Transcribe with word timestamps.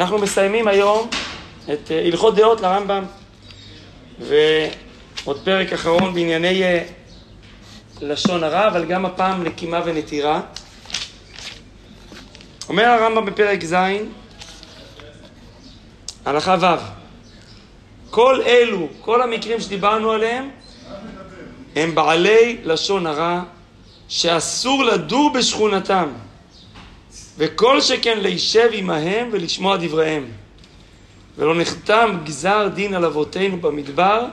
אנחנו 0.00 0.18
מסיימים 0.18 0.68
היום 0.68 1.08
את 1.72 1.90
אה, 1.90 2.06
הלכות 2.06 2.34
דעות 2.34 2.60
לרמב"ם, 2.60 3.04
ועוד 4.18 5.40
פרק 5.44 5.72
אחרון 5.72 6.14
בענייני 6.14 6.62
אה, 6.62 6.82
לשון 8.00 8.44
הרע, 8.44 8.68
אבל 8.68 8.84
גם 8.84 9.06
הפעם 9.06 9.44
לקימה 9.44 9.80
ונטירה. 9.84 10.40
אומר 12.68 12.84
הרמב"ם 12.84 13.24
בפרק 13.26 13.64
ז', 13.64 13.74
הלכה 16.24 16.56
ו', 16.60 16.80
כל 18.10 18.42
אלו, 18.46 18.88
כל 19.00 19.22
המקרים 19.22 19.60
שדיברנו 19.60 20.10
עליהם, 20.10 20.50
הם 21.76 21.94
בעלי 21.94 22.58
לשון 22.64 23.06
הרע, 23.06 23.42
שאסור 24.08 24.84
לדור 24.84 25.32
בשכונתם. 25.32 26.08
וכל 27.40 27.80
שכן 27.80 28.18
להישב 28.18 28.68
עמהם 28.72 29.28
ולשמוע 29.32 29.76
דבריהם. 29.76 30.24
ולא 31.36 31.54
נחתם 31.54 32.18
גזר 32.24 32.68
דין 32.74 32.94
על 32.94 33.04
אבותינו 33.04 33.56
במדבר, 33.56 34.26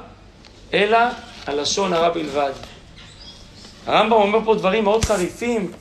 אלא 0.73 0.97
על 1.45 1.61
לשון 1.61 1.93
הרע 1.93 2.09
בלבד. 2.09 2.51
הרמב"ם 3.85 4.11
אומר 4.11 4.39
פה 4.45 4.55
דברים 4.55 4.83
מאוד 4.83 5.05
חריפים. 5.05 5.71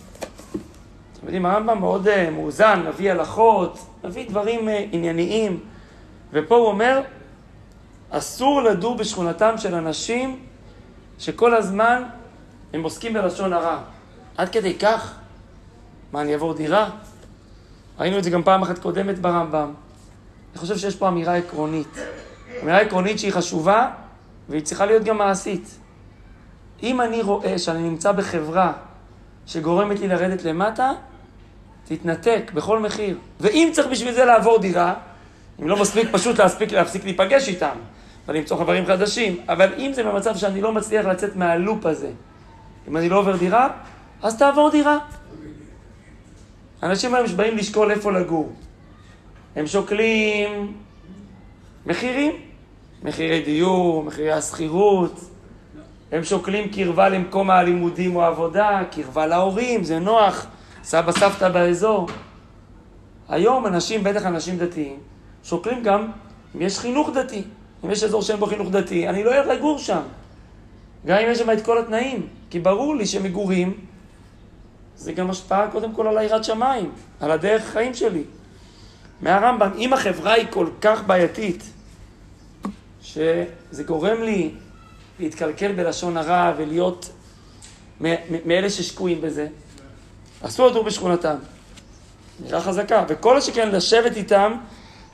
אתם 1.12 1.22
יודעים, 1.22 1.46
הרמב"ם 1.46 1.80
מאוד 1.80 2.08
uh, 2.08 2.30
מאוזן, 2.30 2.84
מביא 2.88 3.10
הלכות, 3.10 3.78
מביא 4.04 4.28
דברים 4.28 4.68
uh, 4.68 4.72
ענייניים. 4.92 5.60
ופה 6.32 6.56
הוא 6.56 6.66
אומר, 6.66 7.00
אסור 8.10 8.62
לדור 8.62 8.96
בשכונתם 8.96 9.54
של 9.58 9.74
אנשים 9.74 10.38
שכל 11.18 11.54
הזמן 11.54 12.02
הם 12.72 12.82
עוסקים 12.82 13.12
בלשון 13.12 13.52
הרע. 13.52 13.78
עד 14.36 14.48
כדי 14.48 14.74
כך? 14.74 15.14
מה, 16.12 16.20
אני 16.20 16.32
אעבור 16.32 16.54
דירה? 16.54 16.90
ראינו 18.00 18.18
את 18.18 18.24
זה 18.24 18.30
גם 18.30 18.42
פעם 18.42 18.62
אחת 18.62 18.78
קודמת 18.78 19.18
ברמב"ם. 19.18 19.72
אני 20.52 20.60
חושב 20.60 20.76
שיש 20.76 20.96
פה 20.96 21.08
אמירה 21.08 21.36
עקרונית. 21.36 21.98
אמירה 22.62 22.78
עקרונית 22.78 23.18
שהיא 23.18 23.32
חשובה, 23.32 23.90
והיא 24.48 24.62
צריכה 24.62 24.86
להיות 24.86 25.04
גם 25.04 25.18
מעשית. 25.18 25.78
אם 26.82 27.00
אני 27.00 27.22
רואה 27.22 27.58
שאני 27.58 27.82
נמצא 27.82 28.12
בחברה 28.12 28.72
שגורמת 29.46 30.00
לי 30.00 30.08
לרדת 30.08 30.44
למטה, 30.44 30.92
תתנתק 31.84 32.50
בכל 32.54 32.78
מחיר. 32.78 33.18
ואם 33.40 33.70
צריך 33.72 33.88
בשביל 33.88 34.14
זה 34.14 34.24
לעבור 34.24 34.58
דירה, 34.58 34.94
אם 35.62 35.68
לא 35.68 35.80
מספיק 35.80 36.08
פשוט 36.12 36.38
להספיק, 36.38 36.72
להפסיק 36.72 37.04
להיפגש 37.04 37.48
איתם 37.48 37.76
ולמצוא 38.28 38.56
חברים 38.56 38.86
חדשים, 38.86 39.36
אבל 39.48 39.74
אם 39.78 39.92
זה 39.92 40.02
במצב 40.02 40.36
שאני 40.36 40.60
לא 40.60 40.72
מצליח 40.72 41.06
לצאת 41.06 41.36
מהלופ 41.36 41.86
הזה, 41.86 42.10
אם 42.88 42.96
אני 42.96 43.08
לא 43.08 43.18
עובר 43.18 43.36
דירה, 43.36 43.68
אז 44.22 44.38
תעבור 44.38 44.70
דירה. 44.70 44.98
אנשים 46.82 47.14
היום 47.14 47.26
שבאים 47.26 47.56
לשקול 47.56 47.90
איפה 47.90 48.12
לגור. 48.12 48.52
הם 49.56 49.66
שוקלים 49.66 50.72
מחירים, 51.86 52.32
מחירי 53.02 53.42
דיור, 53.42 54.02
מחירי 54.02 54.32
השכירות, 54.32 55.20
הם 56.12 56.24
שוקלים 56.24 56.68
קרבה 56.68 57.08
למקום 57.08 57.50
הלימודים 57.50 58.16
או 58.16 58.22
העבודה, 58.22 58.82
קרבה 58.90 59.26
להורים, 59.26 59.84
זה 59.84 59.98
נוח, 59.98 60.46
סבא 60.84 61.12
סבתא 61.12 61.48
באזור. 61.48 62.08
היום 63.28 63.66
אנשים, 63.66 64.04
בטח 64.04 64.26
אנשים 64.26 64.58
דתיים, 64.58 64.98
שוקלים 65.44 65.82
גם 65.82 66.10
אם 66.56 66.62
יש 66.62 66.78
חינוך 66.78 67.10
דתי. 67.14 67.42
אם 67.84 67.90
יש 67.90 68.04
אזור 68.04 68.22
שאין 68.22 68.38
בו 68.38 68.46
חינוך 68.46 68.70
דתי, 68.70 69.08
אני 69.08 69.24
לא 69.24 69.34
אלך 69.34 69.46
לגור 69.46 69.78
שם. 69.78 70.00
גם 71.06 71.18
אם 71.18 71.30
יש 71.30 71.38
שם 71.38 71.50
את 71.50 71.64
כל 71.64 71.78
התנאים. 71.78 72.26
כי 72.50 72.60
ברור 72.60 72.96
לי 72.96 73.06
שמגורים 73.06 73.74
זה 74.96 75.12
גם 75.12 75.30
השפעה 75.30 75.70
קודם 75.70 75.92
כל 75.92 76.06
על 76.06 76.18
היראת 76.18 76.44
שמיים, 76.44 76.92
על 77.20 77.30
הדרך 77.30 77.64
חיים 77.64 77.94
שלי. 77.94 78.22
מהרמב"ם, 79.20 79.70
אם 79.78 79.92
החברה 79.92 80.32
היא 80.32 80.46
כל 80.50 80.68
כך 80.80 81.02
בעייתית, 81.06 81.62
שזה 83.02 83.84
גורם 83.86 84.22
לי 84.22 84.50
להתקלקל 85.20 85.72
בלשון 85.72 86.16
הרע 86.16 86.52
ולהיות 86.56 87.10
מאלה 88.44 88.70
ששקועים 88.70 89.20
בזה, 89.20 89.46
אסור 90.42 90.66
לדור 90.68 90.84
בשכונתם. 90.84 91.36
נראה 92.40 92.60
חזקה. 92.60 93.04
וכל 93.08 93.40
שכן 93.40 93.70
לשבת 93.70 94.16
איתם 94.16 94.52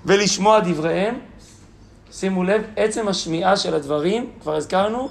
ולשמוע 0.07 0.61
דבריהם, 0.61 1.19
שימו 2.13 2.45
לב, 2.45 2.63
עצם 2.77 3.09
השמיעה 3.09 3.57
של 3.57 3.75
הדברים, 3.75 4.31
כבר 4.41 4.57
הזכרנו, 4.57 5.09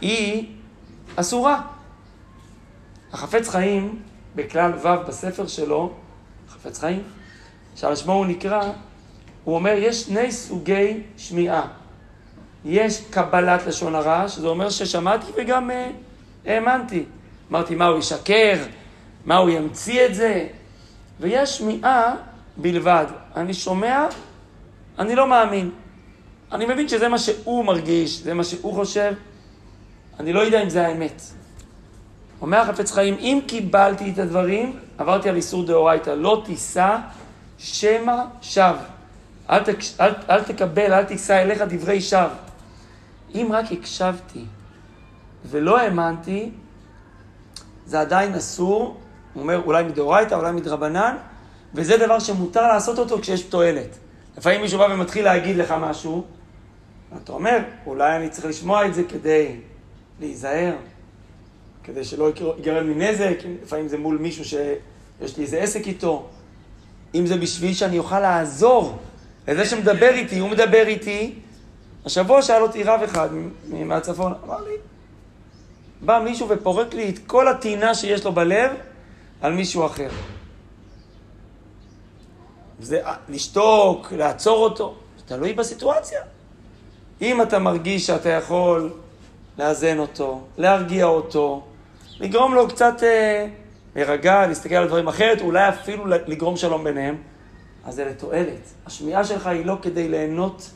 היא 0.00 0.46
אסורה. 1.16 1.75
החפץ 3.12 3.48
חיים, 3.48 3.98
בכלל 4.34 4.72
ו' 4.82 5.06
בספר 5.08 5.46
שלו, 5.46 5.92
חפץ 6.48 6.78
חיים, 6.78 7.02
שעל 7.76 7.96
שמו 7.96 8.12
הוא 8.12 8.26
נקרא, 8.26 8.72
הוא 9.44 9.54
אומר, 9.54 9.72
יש 9.72 10.02
שני 10.02 10.32
סוגי 10.32 11.00
שמיעה. 11.16 11.66
יש 12.64 13.04
קבלת 13.10 13.66
לשון 13.66 13.94
הרע, 13.94 14.28
שזה 14.28 14.48
אומר 14.48 14.70
ששמעתי 14.70 15.26
וגם 15.36 15.70
אה, 15.70 15.90
האמנתי. 16.46 17.04
אמרתי, 17.50 17.74
מה, 17.74 17.86
הוא 17.86 17.98
ישקר? 17.98 18.58
מה, 19.24 19.36
הוא 19.36 19.50
ימציא 19.50 20.06
את 20.06 20.14
זה? 20.14 20.46
ויש 21.20 21.58
שמיעה 21.58 22.14
בלבד. 22.56 23.06
אני 23.36 23.54
שומע, 23.54 24.06
אני 24.98 25.14
לא 25.14 25.26
מאמין. 25.26 25.70
אני 26.52 26.66
מבין 26.66 26.88
שזה 26.88 27.08
מה 27.08 27.18
שהוא 27.18 27.64
מרגיש, 27.64 28.18
זה 28.22 28.34
מה 28.34 28.44
שהוא 28.44 28.74
חושב. 28.74 29.12
אני 30.20 30.32
לא 30.32 30.40
יודע 30.40 30.62
אם 30.62 30.70
זה 30.70 30.86
האמת. 30.86 31.22
אומר 32.40 32.58
החפץ 32.58 32.92
חיים, 32.92 33.14
אם 33.14 33.40
קיבלתי 33.46 34.10
את 34.10 34.18
הדברים, 34.18 34.78
עברתי 34.98 35.28
על 35.28 35.36
איסור 35.36 35.66
דאורייתא, 35.66 36.10
לא 36.10 36.42
תישא 36.46 36.96
שמא 37.58 38.24
שווא. 38.42 38.76
אל, 39.50 39.64
תק, 39.64 39.78
אל, 40.00 40.10
אל 40.30 40.42
תקבל, 40.42 40.92
אל 40.92 41.04
תישא 41.04 41.42
אליך 41.42 41.62
דברי 41.68 42.00
שווא. 42.00 42.28
אם 43.34 43.48
רק 43.52 43.72
הקשבתי 43.72 44.44
ולא 45.44 45.78
האמנתי, 45.78 46.50
זה 47.86 48.00
עדיין 48.00 48.34
אסור, 48.34 49.00
הוא 49.34 49.42
אומר 49.42 49.62
אולי 49.64 49.84
מדאורייתא, 49.84 50.34
אולי 50.34 50.52
מדרבנן, 50.52 51.16
וזה 51.74 51.96
דבר 51.96 52.18
שמותר 52.18 52.68
לעשות 52.68 52.98
אותו 52.98 53.18
כשיש 53.20 53.42
תועלת. 53.42 53.98
לפעמים 54.38 54.60
מישהו 54.60 54.78
בא 54.78 54.88
ומתחיל 54.90 55.24
להגיד 55.24 55.56
לך 55.56 55.74
משהו, 55.80 56.24
ואתה 57.12 57.32
אומר, 57.32 57.58
אולי 57.86 58.16
אני 58.16 58.28
צריך 58.28 58.46
לשמוע 58.46 58.86
את 58.86 58.94
זה 58.94 59.02
כדי 59.04 59.56
להיזהר, 60.20 60.72
כדי 61.86 62.04
שלא 62.04 62.30
ייגרם 62.56 62.88
לי 62.88 62.94
נזק, 62.94 63.38
לפעמים 63.62 63.88
זה 63.88 63.98
מול 63.98 64.18
מישהו 64.18 64.44
שיש 64.44 65.36
לי 65.36 65.44
איזה 65.44 65.58
עסק 65.58 65.86
איתו. 65.86 66.26
אם 67.14 67.26
זה 67.26 67.36
בשביל 67.36 67.74
שאני 67.74 67.98
אוכל 67.98 68.20
לעזור 68.20 68.98
לזה 69.48 69.64
שמדבר 69.66 70.10
איתי, 70.10 70.38
הוא 70.38 70.50
מדבר 70.50 70.86
איתי. 70.86 71.34
השבוע 72.04 72.42
שאל 72.42 72.62
אותי 72.62 72.82
רב 72.82 73.02
אחד 73.02 73.28
מהצפון, 73.68 74.32
אמר 74.44 74.64
לי, 74.64 74.74
בא 76.00 76.20
מישהו 76.24 76.48
ופורק 76.48 76.94
לי 76.94 77.08
את 77.08 77.18
כל 77.26 77.48
הטינה 77.48 77.94
שיש 77.94 78.24
לו 78.24 78.32
בלב 78.32 78.70
על 79.40 79.52
מישהו 79.52 79.86
אחר. 79.86 80.08
זה 82.80 83.00
לשתוק, 83.28 84.12
לעצור 84.12 84.64
אותו, 84.64 84.94
תלוי 85.26 85.52
בסיטואציה. 85.52 86.20
אם 87.22 87.42
אתה 87.42 87.58
מרגיש 87.58 88.06
שאתה 88.06 88.28
יכול 88.28 88.92
לאזן 89.58 89.98
אותו, 89.98 90.40
להרגיע 90.58 91.04
אותו, 91.04 91.62
לגרום 92.20 92.54
לו 92.54 92.68
קצת 92.68 93.02
אה, 93.02 93.46
להירגע, 93.96 94.46
להסתכל 94.46 94.74
על 94.74 94.88
דברים 94.88 95.08
אחרת, 95.08 95.40
אולי 95.40 95.68
אפילו 95.68 96.06
לגרום 96.06 96.56
שלום 96.56 96.84
ביניהם, 96.84 97.16
אז 97.84 97.94
זה 97.94 98.04
לתועלת. 98.04 98.72
השמיעה 98.86 99.24
שלך 99.24 99.46
היא 99.46 99.66
לא 99.66 99.76
כדי 99.82 100.08
ליהנות 100.08 100.70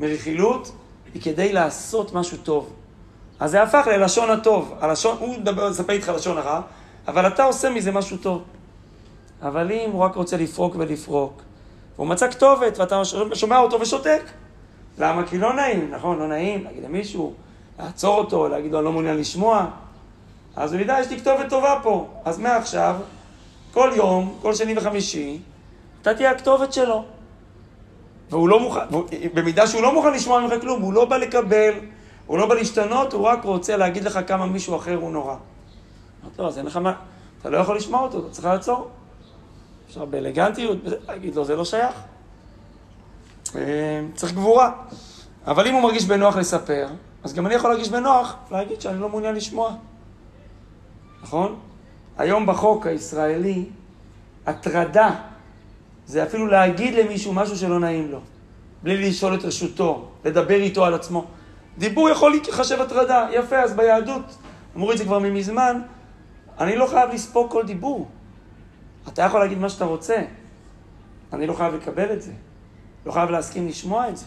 מרכילות, 0.00 0.72
היא 1.14 1.22
כדי 1.22 1.52
לעשות 1.52 2.12
משהו 2.12 2.38
טוב. 2.38 2.72
אז 3.40 3.50
זה 3.50 3.62
הפך 3.62 3.86
ללשון 3.86 4.30
הטוב. 4.30 4.74
הלשון, 4.80 5.16
הוא 5.20 5.38
מדבר, 5.38 5.70
מספר 5.70 5.92
איתך 5.92 6.12
לשון 6.14 6.38
הרע, 6.38 6.60
אבל 7.08 7.26
אתה 7.26 7.44
עושה 7.44 7.70
מזה 7.70 7.92
משהו 7.92 8.16
טוב. 8.16 8.42
אבל 9.42 9.72
אם 9.72 9.90
הוא 9.90 10.02
רק 10.02 10.14
רוצה 10.14 10.36
לפרוק 10.36 10.74
ולפרוק, 10.78 11.42
והוא 11.96 12.06
מצא 12.06 12.30
כתובת 12.30 12.78
ואתה 12.78 13.02
שומע 13.34 13.58
אותו 13.58 13.80
ושותק, 13.80 14.22
למה? 14.98 15.26
כי 15.26 15.38
לא 15.38 15.52
נעים, 15.52 15.90
נכון? 15.90 16.18
לא 16.18 16.28
נעים 16.28 16.64
להגיד 16.64 16.84
למישהו, 16.84 17.32
לעצור 17.78 18.18
אותו, 18.18 18.48
להגיד 18.48 18.72
לו 18.72 18.78
אני 18.78 18.84
לא 18.84 18.92
מעוניין 18.92 19.16
לשמוע. 19.16 19.66
אז 20.56 20.72
הוא 20.72 20.80
ידע, 20.80 20.96
יש 21.00 21.10
לי 21.10 21.20
כתובת 21.20 21.48
טובה 21.48 21.80
פה. 21.82 22.08
אז 22.24 22.38
מעכשיו, 22.38 22.96
כל 23.72 23.90
יום, 23.94 24.38
כל 24.42 24.54
שני 24.54 24.78
וחמישי, 24.78 25.38
אתה 26.02 26.14
תהיה 26.14 26.30
הכתובת 26.30 26.72
שלו. 26.72 27.04
והוא 28.30 28.48
לא 28.48 28.60
מוכן, 28.60 28.80
במידה 29.34 29.66
שהוא 29.66 29.82
לא 29.82 29.94
מוכן 29.94 30.12
לשמוע 30.12 30.40
ממך 30.40 30.60
כלום, 30.60 30.82
הוא 30.82 30.92
לא 30.92 31.04
בא 31.04 31.16
לקבל, 31.16 31.72
הוא 32.26 32.38
לא 32.38 32.46
בא 32.46 32.54
להשתנות, 32.54 33.12
הוא 33.12 33.22
רק 33.22 33.44
רוצה 33.44 33.76
להגיד 33.76 34.04
לך 34.04 34.20
כמה 34.26 34.46
מישהו 34.46 34.76
אחר 34.76 34.94
הוא 34.94 35.12
נורא. 35.12 35.36
אמרתי 36.22 36.42
לו, 36.42 36.48
אז 36.48 36.58
אין 36.58 36.66
לך 36.66 36.76
מה, 36.76 36.92
אתה 37.40 37.50
לא 37.50 37.58
יכול 37.58 37.76
לשמוע 37.76 38.00
אותו, 38.00 38.18
אתה 38.18 38.30
צריך 38.30 38.44
לעצור. 38.44 38.88
אפשר 39.88 40.04
באלגנטיות, 40.04 40.78
להגיד 41.08 41.34
לו, 41.34 41.44
זה 41.44 41.56
לא 41.56 41.64
שייך. 41.64 41.94
אה, 43.56 44.00
צריך 44.14 44.32
גבורה. 44.32 44.72
אבל 45.46 45.66
אם 45.66 45.74
הוא 45.74 45.82
מרגיש 45.82 46.04
בנוח 46.04 46.36
לספר, 46.36 46.88
אז 47.24 47.34
גם 47.34 47.46
אני 47.46 47.54
יכול 47.54 47.70
להרגיש 47.70 47.88
בנוח 47.88 48.34
להגיד 48.50 48.80
שאני 48.80 49.00
לא 49.00 49.08
מעוניין 49.08 49.34
לשמוע. 49.34 49.74
נכון? 51.22 51.58
היום 52.18 52.46
בחוק 52.46 52.86
הישראלי, 52.86 53.64
הטרדה 54.46 55.10
זה 56.06 56.22
אפילו 56.22 56.46
להגיד 56.46 56.94
למישהו 56.94 57.32
משהו 57.32 57.56
שלא 57.56 57.80
נעים 57.80 58.10
לו, 58.10 58.20
בלי 58.82 59.08
לשאול 59.08 59.34
את 59.34 59.44
רשותו, 59.44 60.08
לדבר 60.24 60.54
איתו 60.54 60.84
על 60.84 60.94
עצמו. 60.94 61.24
דיבור 61.78 62.08
יכול 62.08 62.30
להיחשב 62.30 62.80
הטרדה, 62.80 63.28
יפה, 63.32 63.60
אז 63.60 63.76
ביהדות, 63.76 64.36
אמרו 64.76 64.92
את 64.92 64.98
זה 64.98 65.04
כבר 65.04 65.18
ממזמן, 65.18 65.80
אני 66.60 66.76
לא 66.76 66.86
חייב 66.86 67.10
לספוג 67.10 67.50
כל 67.50 67.66
דיבור. 67.66 68.08
אתה 69.08 69.22
יכול 69.22 69.40
להגיד 69.40 69.58
מה 69.58 69.68
שאתה 69.68 69.84
רוצה, 69.84 70.22
אני 71.32 71.46
לא 71.46 71.54
חייב 71.54 71.74
לקבל 71.74 72.12
את 72.12 72.22
זה. 72.22 72.32
לא 73.06 73.12
חייב 73.12 73.30
להסכים 73.30 73.68
לשמוע 73.68 74.08
את 74.08 74.16
זה. 74.16 74.26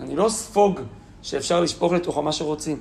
אני 0.00 0.16
לא 0.16 0.28
ספוג 0.28 0.80
שאפשר 1.22 1.60
לשפוך 1.60 1.92
לתוכו 1.92 2.22
מה 2.22 2.32
שרוצים. 2.32 2.80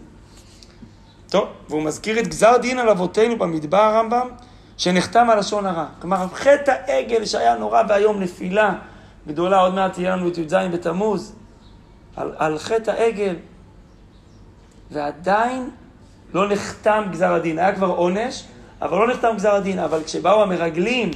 טוב, 1.29 1.47
והוא 1.69 1.83
מזכיר 1.83 2.19
את 2.19 2.27
גזר 2.27 2.57
דין 2.57 2.79
על 2.79 2.89
אבותינו 2.89 3.37
במדבר 3.37 3.77
הרמב"ם, 3.77 4.29
שנחתם 4.77 5.29
על 5.29 5.39
לשון 5.39 5.65
הרע. 5.65 5.85
כלומר, 6.01 6.27
חטא 6.33 6.75
העגל 6.87 7.25
שהיה 7.25 7.55
נורא 7.55 7.83
ואיום, 7.89 8.19
נפילה 8.19 8.73
גדולה, 9.27 9.59
עוד 9.59 9.73
מעט 9.73 9.93
תהיה 9.93 10.15
לנו 10.15 10.27
את 10.27 10.37
י"ז 10.37 10.53
בתמוז, 10.53 11.35
על, 12.15 12.31
על 12.37 12.59
חטא 12.59 12.91
העגל, 12.91 13.35
ועדיין 14.91 15.69
לא 16.33 16.49
נחתם 16.49 17.03
גזר 17.11 17.33
הדין. 17.33 17.59
היה 17.59 17.75
כבר 17.75 17.87
עונש, 17.87 18.43
אבל 18.81 18.97
לא 18.97 19.07
נחתם 19.07 19.29
גזר 19.35 19.55
הדין. 19.55 19.79
אבל 19.79 20.03
כשבאו 20.03 20.41
המרגלים 20.41 21.11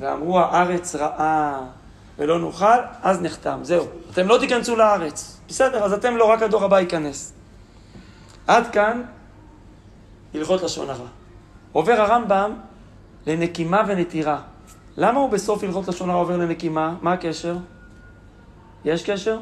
ואמרו 0.00 0.40
הארץ 0.40 0.94
רעה 0.94 1.60
ולא 2.18 2.38
נוכל, 2.38 2.78
אז 3.02 3.22
נחתם. 3.22 3.58
זהו. 3.62 3.86
אתם 4.12 4.26
לא 4.26 4.38
תיכנסו 4.38 4.76
לארץ. 4.76 5.40
בסדר, 5.48 5.84
אז 5.84 5.92
אתם 5.92 6.16
לא, 6.16 6.24
רק 6.24 6.42
הדור 6.42 6.64
הבא 6.64 6.80
ייכנס. 6.80 7.32
עד 8.46 8.70
כאן 8.72 9.02
הלכות 10.34 10.62
לשון 10.62 10.90
הרע. 10.90 11.06
עובר 11.72 11.92
הרמב"ם 11.92 12.52
לנקימה 13.26 13.82
ונטירה. 13.88 14.40
למה 14.96 15.20
הוא 15.20 15.30
בסוף 15.30 15.64
הלכות 15.64 15.88
לשון 15.88 16.10
הרע 16.10 16.18
עובר 16.18 16.36
לנקימה? 16.36 16.94
מה 17.02 17.12
הקשר? 17.12 17.56
יש 18.84 19.10
קשר? 19.10 19.40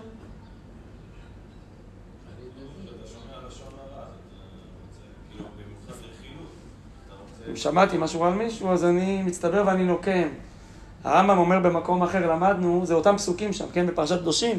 אם 7.51 7.57
שמעתי 7.57 7.97
משהו 7.99 8.25
על 8.25 8.35
מישהו, 8.35 8.73
אז 8.73 8.85
אני 8.85 9.23
מצטבר 9.23 9.65
ואני 9.67 9.85
נוקם. 9.85 10.29
הרמב"ם 11.05 11.39
אומר 11.39 11.59
במקום 11.59 12.03
אחר, 12.03 12.33
למדנו, 12.33 12.87
זה 12.87 12.95
אותם 12.95 13.17
פסוקים 13.17 13.53
שם, 13.53 13.65
כן, 13.73 13.87
בפרשת 13.87 14.21
קדושים, 14.21 14.59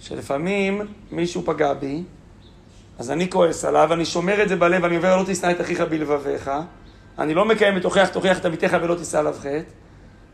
שלפעמים 0.00 0.80
מישהו 1.10 1.42
פגע 1.42 1.74
בי, 1.74 2.02
אז 3.00 3.10
אני 3.10 3.30
כועס 3.30 3.64
עליו, 3.64 3.92
אני 3.92 4.04
שומר 4.04 4.42
את 4.42 4.48
זה 4.48 4.56
בלב, 4.56 4.84
אני 4.84 4.96
עובר 4.96 5.16
לא 5.16 5.22
תשנא 5.26 5.50
את 5.50 5.60
אחיך 5.60 5.80
בלבביך, 5.80 6.50
אני 7.18 7.34
לא 7.34 7.44
מקיים 7.44 7.76
את 7.76 7.82
תוכיח 7.82 8.08
תוכיח 8.08 8.38
את 8.38 8.44
עמיתך 8.44 8.76
ולא 8.82 8.94
תישא 8.94 9.18
עליו 9.18 9.34
חטא, 9.38 9.62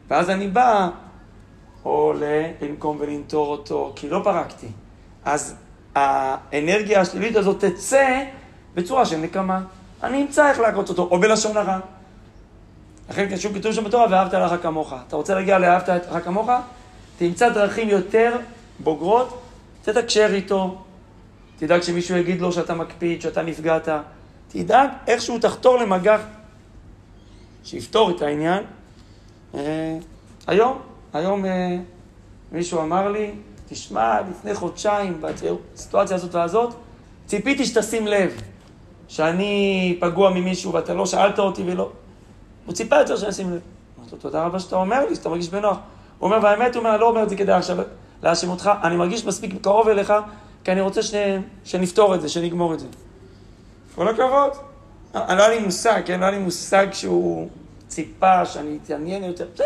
ואז 0.09 0.31
אני 0.31 0.49
בא 0.49 0.89
או 1.85 2.13
לנקום 2.61 2.97
ולנטור 3.01 3.47
אותו, 3.47 3.93
כי 3.97 4.09
לא 4.09 4.21
פרקתי. 4.25 4.67
אז 5.25 5.55
האנרגיה 5.95 7.01
השלילית 7.01 7.37
הזאת 7.37 7.65
תצא 7.65 8.25
בצורה 8.75 9.07
של 9.07 9.17
נקמה. 9.17 9.61
אני 10.03 10.23
אמצא 10.23 10.49
איך 10.51 10.61
לעקוץ 10.61 10.89
אותו, 10.89 11.09
או 11.11 11.21
בלשון 11.21 11.57
הרע. 11.57 11.79
לכן 13.11 13.37
כשוב 13.37 13.59
כתוב 13.59 13.73
שם 13.73 13.85
בתורה, 13.85 14.07
ואהבת 14.11 14.35
לך 14.35 14.63
כמוך. 14.63 14.95
אתה 15.09 15.17
רוצה 15.17 15.35
להגיע 15.35 15.59
לאהבת 15.59 15.89
לך 15.89 16.25
כמוך? 16.25 16.51
תמצא 17.19 17.49
דרכים 17.49 17.89
יותר 17.89 18.37
בוגרות, 18.79 19.43
תתקשר 19.83 20.29
איתו, 20.35 20.86
תדאג 21.59 21.83
שמישהו 21.83 22.17
יגיד 22.17 22.41
לו 22.41 22.53
שאתה 22.53 22.75
מקפיד, 22.75 23.21
שאתה 23.21 23.43
נפגעת, 23.43 23.89
תדאג 24.49 24.89
איכשהו 25.07 25.39
תחתור 25.39 25.79
למגע 25.79 26.17
שיפתור 27.65 28.11
את 28.11 28.23
העניין. 28.23 28.65
אה, 29.55 29.99
היום, 30.47 30.79
היום 31.13 31.45
אה, 31.45 31.77
מישהו 32.53 32.81
אמר 32.81 33.09
לי, 33.09 33.31
תשמע, 33.69 34.21
לפני 34.31 34.55
חודשיים, 34.55 35.21
בסיטואציה 35.75 36.17
הזאת 36.17 36.35
והזאת, 36.35 36.75
ציפיתי 37.27 37.67
שתשים 37.67 38.07
לב 38.07 38.41
שאני 39.09 39.97
פגוע 40.01 40.31
ממישהו 40.31 40.73
ואתה 40.73 40.95
לא 40.95 41.07
שאלת 41.07 41.39
אותי 41.39 41.63
ולא... 41.67 41.91
הוא 42.67 42.75
ציפה 42.75 42.97
יותר 42.97 43.17
שאני 43.17 43.31
אשים 43.31 43.51
לב. 43.51 43.61
אמרתי 43.99 44.13
לו, 44.13 44.19
תודה 44.19 44.47
רבה 44.47 44.59
שאתה 44.61 44.77
אומר 44.77 45.07
לי, 45.09 45.15
שאתה 45.15 45.29
מרגיש 45.29 45.49
בנוח. 45.49 45.77
הוא 46.19 46.27
אומר, 46.31 46.39
והאמת, 46.43 46.75
הוא 46.75 46.81
אומר, 46.81 46.91
אני 46.91 47.01
לא 47.01 47.09
אומר 47.09 47.23
את 47.23 47.29
זה 47.29 47.37
כדי 47.37 47.53
עכשיו 47.53 47.77
להאשים 48.23 48.51
אותך, 48.51 48.71
אני 48.83 48.97
מרגיש 48.97 49.27
מספיק 49.27 49.55
קרוב 49.63 49.89
אליך, 49.89 50.13
כי 50.67 50.73
אני 50.73 50.81
רוצה 50.81 51.03
שני, 51.03 51.39
שנפתור 51.65 52.15
את 52.15 52.21
זה, 52.21 52.29
שנגמור 52.29 52.75
את 52.75 52.81
זה. 52.81 52.87
כל 53.95 54.09
הכבוד. 54.09 54.51
לא 55.15 55.21
היה 55.29 55.49
לי 55.49 55.59
מושג, 55.59 56.03
כן? 56.07 56.21
לא 56.21 56.25
היה 56.25 56.31
לי 56.31 56.39
מושג 56.39 56.87
שהוא 56.93 57.49
ציפה 57.89 58.47
שאני 58.47 58.79
אתעניין 58.83 59.25
יותר. 59.25 59.47
בסדר. 59.55 59.65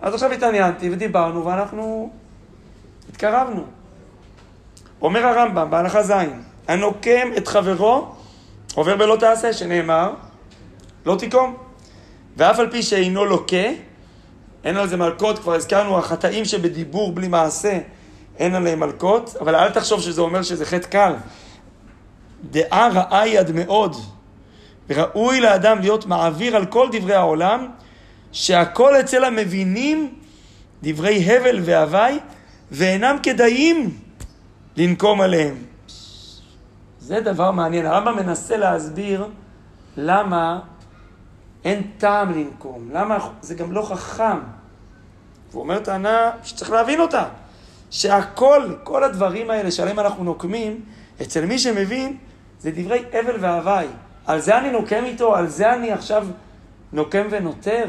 אז 0.00 0.14
עכשיו 0.14 0.32
התעניינתי 0.32 0.90
ודיברנו 0.90 1.44
ואנחנו 1.44 2.10
התקרבנו. 3.08 3.64
אומר 5.02 5.26
הרמב"ם 5.26 5.70
בהלכה 5.70 6.02
ז', 6.02 6.12
הנוקם 6.68 7.28
את 7.36 7.48
חברו 7.48 8.14
עובר 8.74 8.96
בלא 8.96 9.16
תעשה, 9.20 9.52
שנאמר, 9.52 10.14
לא 11.06 11.16
תיקום. 11.18 11.56
ואף 12.36 12.58
על 12.58 12.70
פי 12.70 12.82
שאינו 12.82 13.24
לוקה, 13.24 13.66
אין 14.64 14.76
על 14.76 14.88
זה 14.88 14.96
מלקות, 14.96 15.38
כבר 15.38 15.54
הזכרנו, 15.54 15.98
החטאים 15.98 16.44
שבדיבור 16.44 17.12
בלי 17.12 17.28
מעשה, 17.28 17.78
אין 18.38 18.54
עליהם 18.54 18.80
מלקות, 18.80 19.36
אבל 19.40 19.54
אל 19.54 19.70
תחשוב 19.70 20.00
שזה 20.00 20.20
אומר 20.20 20.42
שזה 20.42 20.66
חטא 20.66 20.88
קל. 20.88 21.14
דעה 22.50 22.88
רעה 22.88 23.20
היא 23.20 23.38
עד 23.38 23.52
מאוד, 23.54 23.96
וראוי 24.88 25.40
לאדם 25.40 25.78
להיות 25.78 26.06
מעביר 26.06 26.56
על 26.56 26.66
כל 26.66 26.88
דברי 26.92 27.14
העולם, 27.14 27.68
שהכל 28.32 29.00
אצל 29.00 29.24
המבינים 29.24 30.14
דברי 30.82 31.24
הבל 31.24 31.60
והווי, 31.64 32.18
ואינם 32.70 33.16
כדאיים 33.22 33.98
לנקום 34.76 35.20
עליהם. 35.20 35.54
זה 37.00 37.20
דבר 37.20 37.50
מעניין. 37.50 37.86
הרמב"ם 37.86 38.16
מנסה 38.16 38.56
להסביר 38.56 39.26
למה 39.96 40.60
אין 41.64 41.82
טעם 41.98 42.32
לנקום, 42.32 42.88
למה 42.92 43.18
זה 43.40 43.54
גם 43.54 43.72
לא 43.72 43.82
חכם. 43.82 44.38
והוא 45.50 45.62
אומר 45.62 45.78
טענה 45.78 46.30
שצריך 46.42 46.70
להבין 46.70 47.00
אותה, 47.00 47.24
שהכל, 47.96 48.74
כל 48.82 49.04
הדברים 49.04 49.50
האלה 49.50 49.70
שעליהם 49.70 50.00
אנחנו 50.00 50.24
נוקמים, 50.24 50.80
אצל 51.22 51.46
מי 51.46 51.58
שמבין, 51.58 52.16
זה 52.60 52.70
דברי 52.70 53.04
הבל 53.12 53.36
והווי. 53.40 53.86
על 54.26 54.40
זה 54.40 54.58
אני 54.58 54.70
נוקם 54.70 55.04
איתו, 55.04 55.36
על 55.36 55.48
זה 55.48 55.72
אני 55.72 55.92
עכשיו 55.92 56.26
נוקם 56.92 57.26
ונותר. 57.30 57.84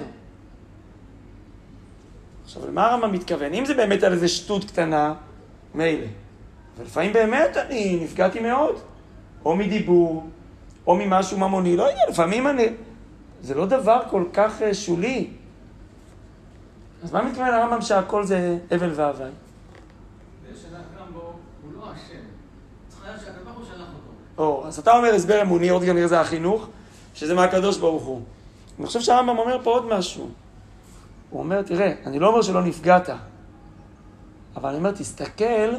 עכשיו, 2.45 2.67
למה 2.67 2.85
הרמב"ם 2.85 3.11
מתכוון? 3.11 3.53
אם 3.53 3.65
זה 3.65 3.73
באמת 3.73 4.03
על 4.03 4.13
איזה 4.13 4.27
שטות 4.27 4.65
קטנה, 4.65 5.13
מילא. 5.75 6.05
אבל 6.77 6.85
לפעמים 6.85 7.13
באמת 7.13 7.57
אני 7.57 7.99
נפגעתי 8.03 8.39
מאוד. 8.39 8.75
או 9.45 9.55
מדיבור, 9.55 10.27
או 10.87 10.95
ממשהו 10.95 11.37
ממוני, 11.37 11.77
לא 11.77 11.83
יודע, 11.83 12.01
לפעמים 12.09 12.47
אני... 12.47 12.67
זה 13.41 13.55
לא 13.55 13.65
דבר 13.65 14.01
כל 14.09 14.23
כך 14.33 14.61
אה, 14.61 14.73
שולי. 14.73 15.27
אז 17.03 17.11
מה 17.11 17.23
מתכוון 17.23 17.47
הרמב"ם 17.47 17.81
שהכל 17.81 18.23
זה 18.23 18.57
הבל 18.71 18.91
והווי? 18.95 19.46
או, 24.37 24.67
אז 24.67 24.79
אתה 24.79 24.97
אומר 24.97 25.13
הסבר 25.15 25.41
אמוני, 25.41 25.69
עוד 25.69 25.83
כנראה 25.83 26.07
זה 26.07 26.21
החינוך, 26.21 26.67
שזה 27.13 27.33
מהקדוש 27.33 27.77
ברוך 27.77 28.03
הוא. 28.03 28.21
אני 28.79 28.87
חושב 28.87 29.01
שהרמב"ם 29.01 29.37
אומר 29.37 29.63
פה 29.63 29.69
עוד 29.69 29.85
משהו. 29.85 30.29
הוא 31.29 31.39
אומר, 31.39 31.61
תראה, 31.61 31.93
אני 32.05 32.19
לא 32.19 32.27
אומר 32.27 32.41
שלא 32.41 32.63
נפגעת, 32.63 33.09
אבל 34.55 34.69
אני 34.69 34.77
אומר, 34.77 34.91
תסתכל 34.91 35.73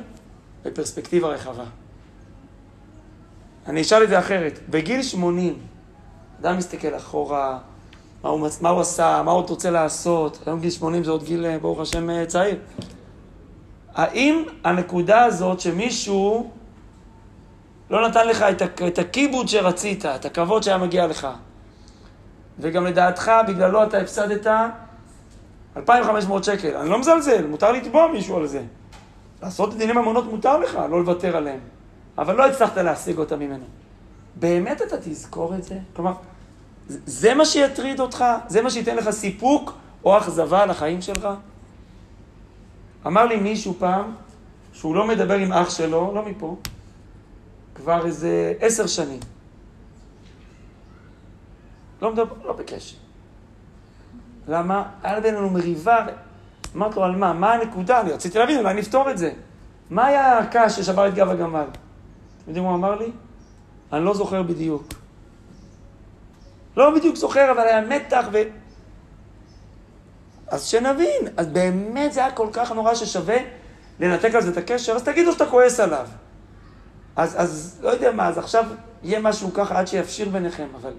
בפרספקטיבה 0.64 1.28
רחבה. 1.28 1.64
אני 3.66 3.80
אשאל 3.80 4.02
את 4.02 4.08
זה 4.08 4.18
אחרת. 4.18 4.58
בגיל 4.70 5.02
80, 5.02 5.58
אדם 6.40 6.56
מסתכל 6.56 6.96
אחורה, 6.96 7.58
מה 8.22 8.28
הוא, 8.28 8.48
מה 8.60 8.68
הוא 8.68 8.80
עשה, 8.80 9.22
מה 9.24 9.30
הוא 9.30 9.40
עוד 9.40 9.50
רוצה 9.50 9.70
לעשות, 9.70 10.38
היום 10.46 10.60
גיל 10.60 10.70
80 10.70 11.04
זה 11.04 11.10
עוד 11.10 11.24
גיל, 11.24 11.46
אה, 11.46 11.58
ברוך 11.58 11.80
השם, 11.80 12.10
אה, 12.10 12.26
צעיר. 12.26 12.56
האם 13.98 14.44
הנקודה 14.64 15.24
הזאת 15.24 15.60
שמישהו 15.60 16.50
לא 17.90 18.08
נתן 18.08 18.28
לך 18.28 18.44
את, 18.86 18.98
הכיבוד 18.98 19.48
שרצית, 19.48 20.06
את 20.06 20.24
הכבוד 20.24 20.62
שהיה 20.62 20.78
מגיע 20.78 21.06
לך, 21.06 21.28
וגם 22.58 22.86
לדעתך, 22.86 23.32
בגללו 23.48 23.82
אתה 23.82 23.98
הפסדת 23.98 24.46
2,500 25.76 26.44
שקל. 26.44 26.76
אני 26.76 26.88
לא 26.90 26.98
מזלזל, 26.98 27.46
מותר 27.46 27.72
לתבוע 27.72 28.12
מישהו 28.12 28.36
על 28.36 28.46
זה. 28.46 28.62
לעשות 29.42 29.72
את 29.72 29.78
דיני 29.78 29.92
ממונות 29.92 30.24
מותר 30.24 30.58
לך, 30.58 30.78
לא 30.90 31.00
לוותר 31.00 31.36
עליהם. 31.36 31.60
אבל 32.18 32.36
לא 32.36 32.46
הצלחת 32.46 32.76
להשיג 32.76 33.18
אותה 33.18 33.36
ממנו. 33.36 33.64
באמת 34.36 34.82
אתה 34.82 34.96
תזכור 34.96 35.54
את 35.54 35.64
זה? 35.64 35.78
כלומר, 35.96 36.12
זה 36.88 37.34
מה 37.34 37.44
שיטריד 37.44 38.00
אותך? 38.00 38.24
זה 38.48 38.62
מה 38.62 38.70
שייתן 38.70 38.96
לך 38.96 39.10
סיפוק 39.10 39.72
או 40.04 40.18
אכזבה 40.18 40.62
על 40.62 40.70
החיים 40.70 41.02
שלך? 41.02 41.28
אמר 43.08 43.26
לי 43.26 43.36
מישהו 43.36 43.74
פעם 43.78 44.14
שהוא 44.72 44.94
לא 44.94 45.06
מדבר 45.06 45.34
עם 45.34 45.52
אח 45.52 45.70
שלו, 45.70 46.12
לא 46.14 46.24
מפה, 46.24 46.56
כבר 47.74 48.06
איזה 48.06 48.54
עשר 48.60 48.86
שנים. 48.86 49.20
לא 52.02 52.12
מדבר, 52.12 52.34
לא 52.44 52.52
בקשר. 52.52 52.96
למה? 54.48 54.82
היה 55.02 55.20
בינינו 55.20 55.50
מריבה, 55.50 56.06
אמרתי 56.76 56.96
לו, 56.96 57.04
על 57.04 57.16
מה? 57.16 57.32
מה 57.32 57.52
הנקודה? 57.52 58.00
אני 58.00 58.12
רציתי 58.12 58.38
להבין, 58.38 58.58
אולי 58.58 58.74
נפתור 58.74 59.10
את 59.10 59.18
זה. 59.18 59.32
מה 59.90 60.06
היה 60.06 60.38
הקש 60.38 60.72
ששבר 60.72 61.08
את 61.08 61.14
גב 61.14 61.28
הגמל? 61.28 61.60
אתם 61.60 62.46
יודעים 62.46 62.64
מה 62.64 62.70
הוא 62.70 62.78
אמר 62.78 62.94
לי? 62.94 63.10
אני 63.92 64.04
לא 64.04 64.14
זוכר 64.14 64.42
בדיוק. 64.42 64.82
לא 66.76 66.94
בדיוק 66.94 67.16
זוכר, 67.16 67.52
אבל 67.52 67.60
היה 67.60 67.80
מתח 67.80 68.26
ו... 68.32 68.42
אז 70.50 70.64
שנבין, 70.64 71.22
אז 71.36 71.46
באמת 71.46 72.12
זה 72.12 72.20
היה 72.20 72.30
כל 72.32 72.48
כך 72.52 72.72
נורא 72.72 72.94
ששווה 72.94 73.36
לנתק 74.00 74.34
על 74.34 74.42
זה 74.42 74.50
את 74.50 74.56
הקשר, 74.56 74.92
אז 74.92 75.02
תגידו 75.02 75.32
שאתה 75.32 75.46
כועס 75.46 75.80
עליו. 75.80 76.06
אז, 77.16 77.34
אז 77.38 77.78
לא 77.82 77.88
יודע 77.88 78.12
מה, 78.12 78.28
אז 78.28 78.38
עכשיו 78.38 78.64
יהיה 79.02 79.20
משהו 79.20 79.52
ככה 79.54 79.78
עד 79.78 79.86
שיפשיר 79.86 80.28
ביניכם, 80.28 80.66
אבל 80.80 80.92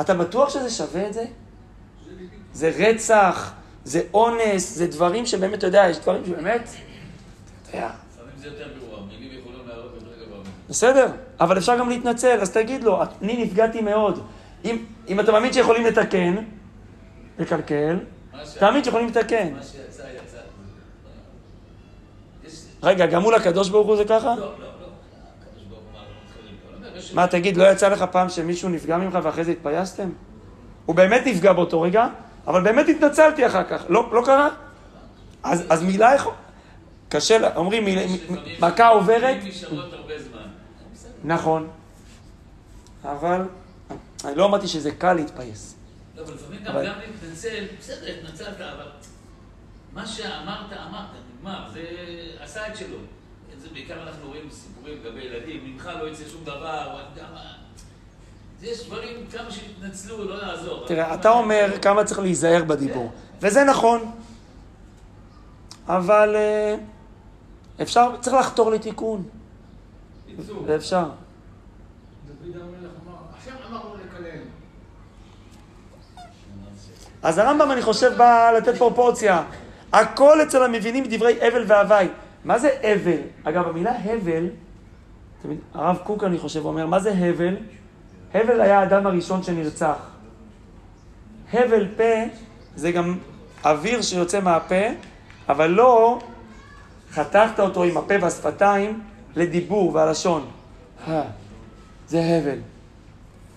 אתה 0.00 0.14
בטוח 0.14 0.50
שזה 0.50 0.70
שווה 0.70 1.06
את 1.08 1.12
זה? 1.12 1.24
זה 2.52 2.72
רצח, 2.78 3.52
זה 3.84 4.00
אונס, 4.14 4.74
זה 4.74 4.86
דברים 4.86 5.26
שבאמת, 5.26 5.58
אתה 5.58 5.66
יודע, 5.66 5.86
יש 5.90 5.98
דברים 5.98 6.26
שבאמת, 6.26 6.68
אתה 7.68 7.76
יודע. 7.76 7.90
בסדר, 10.68 11.06
אבל 11.40 11.58
אפשר 11.58 11.78
גם 11.78 11.88
להתנצל, 11.88 12.38
אז 12.40 12.50
תגיד 12.50 12.84
לו, 12.84 13.02
אני 13.22 13.44
נפגעתי 13.44 13.80
מאוד. 13.80 14.22
אם, 14.64 14.84
אם 15.08 15.20
אתה 15.20 15.32
מאמין 15.32 15.52
שיכולים 15.52 15.86
לתקן, 15.86 16.36
לקלקל, 17.38 17.98
תאמין 18.58 18.84
שיכולים 18.84 19.08
לתקן. 19.08 19.54
רגע, 22.82 23.06
גם 23.06 23.22
מול 23.22 23.34
הקדוש 23.34 23.68
ברוך 23.68 23.86
הוא 23.86 23.96
זה 23.96 24.04
ככה? 24.04 24.34
לא, 24.34 24.36
לא, 24.36 24.50
לא. 24.60 24.66
מה, 27.14 27.26
תגיד, 27.26 27.56
לא 27.56 27.72
יצא 27.72 27.88
לך 27.88 28.04
פעם 28.12 28.28
שמישהו 28.28 28.68
נפגע 28.68 28.96
ממך 28.96 29.18
ואחרי 29.22 29.44
זה 29.44 29.50
התפייסתם? 29.50 30.10
הוא 30.86 30.96
באמת 30.96 31.22
נפגע 31.26 31.52
באותו 31.52 31.82
רגע, 31.82 32.06
אבל 32.46 32.62
באמת 32.62 32.88
התנצלתי 32.88 33.46
אחר 33.46 33.64
כך. 33.64 33.84
לא, 33.88 34.08
לא 34.12 34.22
קרה? 34.24 34.48
אז, 35.42 35.64
אז 35.68 35.82
מילה 35.82 36.14
יכול... 36.14 36.32
קשה, 37.08 37.56
אומרים, 37.56 37.84
מכה 38.60 38.88
עוברת... 38.88 39.36
נכון. 41.24 41.68
אבל 43.04 43.42
אני 44.24 44.34
לא 44.34 44.44
אמרתי 44.44 44.68
שזה 44.68 44.90
קל 44.90 45.12
להתפייס. 45.12 45.75
לא, 46.16 46.22
אבל 46.22 46.34
לפעמים 46.34 46.64
גם 46.64 46.74
להתנצל, 46.76 47.64
בסדר, 47.78 48.06
התנצלת, 48.18 48.60
אבל 48.60 48.88
מה 49.92 50.06
שאמרת, 50.06 50.72
אמרת, 50.72 51.08
נגמר, 51.38 51.68
זה 51.72 51.82
עשה 52.40 52.68
את 52.68 52.76
שלו. 52.76 52.96
זה 53.58 53.68
בעיקר 53.72 54.02
אנחנו 54.02 54.28
רואים 54.28 54.50
סיפורים 54.50 54.98
לגבי 55.00 55.20
ילדים, 55.20 55.64
ממך 55.64 55.90
לא 56.00 56.08
יצא 56.08 56.24
שום 56.28 56.44
דבר, 56.44 57.04
יש 58.62 58.86
דברים, 58.86 59.26
כמה 59.32 59.50
שהתנצלו, 59.50 60.24
לא 60.24 60.34
יעזור. 60.34 60.86
תראה, 60.86 61.14
אתה 61.14 61.30
אומר 61.30 61.72
כמה 61.82 62.04
צריך 62.04 62.20
להיזהר 62.20 62.64
בדיבור, 62.64 63.12
וזה 63.40 63.64
נכון, 63.64 64.10
אבל 65.86 66.36
אה, 66.36 66.76
אפשר, 67.82 68.16
צריך 68.20 68.36
לחתור 68.36 68.70
לתיקון. 68.70 69.28
ואפשר. 70.66 71.04
אז 77.26 77.38
הרמב"ם, 77.38 77.70
אני 77.70 77.82
חושב, 77.82 78.12
בא 78.16 78.50
לתת 78.56 78.76
פרופורציה. 78.76 79.42
הכל 79.92 80.42
אצל 80.42 80.62
המבינים 80.62 81.04
דברי 81.08 81.48
אבל 81.48 81.64
והווי. 81.66 82.08
מה 82.44 82.58
זה 82.58 82.70
אבל? 82.82 83.20
אגב, 83.44 83.68
המילה 83.68 83.92
הבל, 84.04 84.48
הרב 85.74 85.96
קוק, 86.04 86.24
אני 86.24 86.38
חושב, 86.38 86.64
אומר, 86.64 86.86
מה 86.86 86.98
זה 86.98 87.10
הבל? 87.10 87.56
הבל 88.34 88.60
היה 88.60 88.80
האדם 88.80 89.06
הראשון 89.06 89.42
שנרצח. 89.42 89.96
הבל 91.52 91.88
פה 91.96 92.24
זה 92.76 92.92
גם 92.92 93.18
אוויר 93.64 94.02
שיוצא 94.02 94.40
מהפה, 94.40 94.84
אבל 95.48 95.66
לא 95.66 96.18
חתכת 97.10 97.60
אותו 97.60 97.84
עם 97.84 97.96
הפה 97.96 98.14
והשפתיים 98.20 99.00
לדיבור 99.36 99.94
והלשון. 99.94 100.46
זה 102.08 102.20
הבל. 102.20 102.58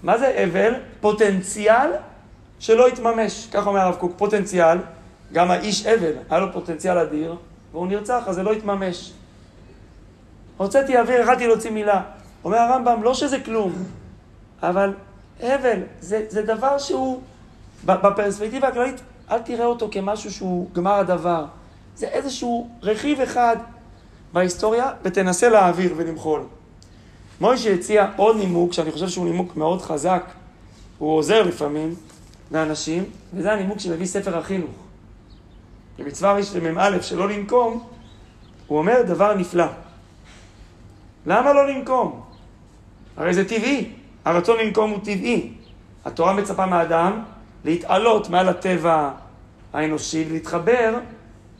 מה 0.03 0.17
זה 0.17 0.35
הבל? 0.37 0.73
פוטנציאל 1.01 1.89
שלא 2.59 2.87
התממש. 2.87 3.47
כך 3.51 3.67
אומר 3.67 3.79
הרב 3.79 3.95
קוק, 3.95 4.11
פוטנציאל, 4.17 4.77
גם 5.33 5.51
האיש 5.51 5.85
הבל, 5.85 6.13
היה 6.29 6.39
לו 6.39 6.53
פוטנציאל 6.53 6.97
אדיר, 6.97 7.35
והוא 7.71 7.87
נרצח, 7.87 8.23
אז 8.27 8.35
זה 8.35 8.43
לא 8.43 8.51
התממש. 8.51 9.11
הוצאתי 10.57 10.99
אוויר, 10.99 11.21
יכלתי 11.21 11.47
להוציא 11.47 11.71
מילה. 11.71 12.01
אומר 12.43 12.57
הרמב"ם, 12.57 13.03
לא 13.03 13.13
שזה 13.13 13.39
כלום, 13.39 13.73
אבל 14.63 14.93
הבל, 15.39 15.79
זה, 16.01 16.25
זה 16.29 16.41
דבר 16.41 16.77
שהוא, 16.77 17.21
בפרספקטיבה 17.85 18.67
הכללית, 18.67 19.01
אל 19.31 19.39
תראה 19.39 19.65
אותו 19.65 19.87
כמשהו 19.91 20.31
שהוא 20.31 20.69
גמר 20.73 20.93
הדבר. 20.93 21.45
זה 21.95 22.07
איזשהו 22.07 22.69
רכיב 22.81 23.21
אחד 23.21 23.57
בהיסטוריה, 24.33 24.91
ותנסה 25.03 25.49
להעביר 25.49 25.93
ולמחול. 25.97 26.41
מוישה 27.41 27.73
הציע 27.73 28.07
עוד 28.15 28.37
נימוק, 28.37 28.73
שאני 28.73 28.91
חושב 28.91 29.07
שהוא 29.07 29.25
נימוק 29.25 29.55
מאוד 29.55 29.81
חזק, 29.81 30.23
הוא 30.97 31.17
עוזר 31.17 31.41
לפעמים 31.41 31.95
לאנשים, 32.51 33.03
וזה 33.33 33.53
הנימוק 33.53 33.79
שמביא 33.79 34.05
ספר 34.05 34.37
החינוך. 34.37 34.71
במצווה 35.99 36.35
מ"א 36.73 37.01
שלא 37.01 37.29
לנקום, 37.29 37.87
הוא 38.67 38.77
אומר 38.77 39.01
דבר 39.07 39.35
נפלא. 39.35 39.65
למה 41.25 41.53
לא 41.53 41.67
לנקום? 41.67 42.21
הרי 43.17 43.33
זה 43.33 43.49
טבעי, 43.49 43.91
הרצון 44.25 44.59
לנקום 44.59 44.91
הוא 44.91 44.99
טבעי. 44.99 45.53
התורה 46.05 46.33
מצפה 46.33 46.65
מהאדם 46.65 47.23
להתעלות 47.65 48.29
מעל 48.29 48.49
הטבע 48.49 49.11
האנושי 49.73 50.25
ולהתחבר 50.29 50.99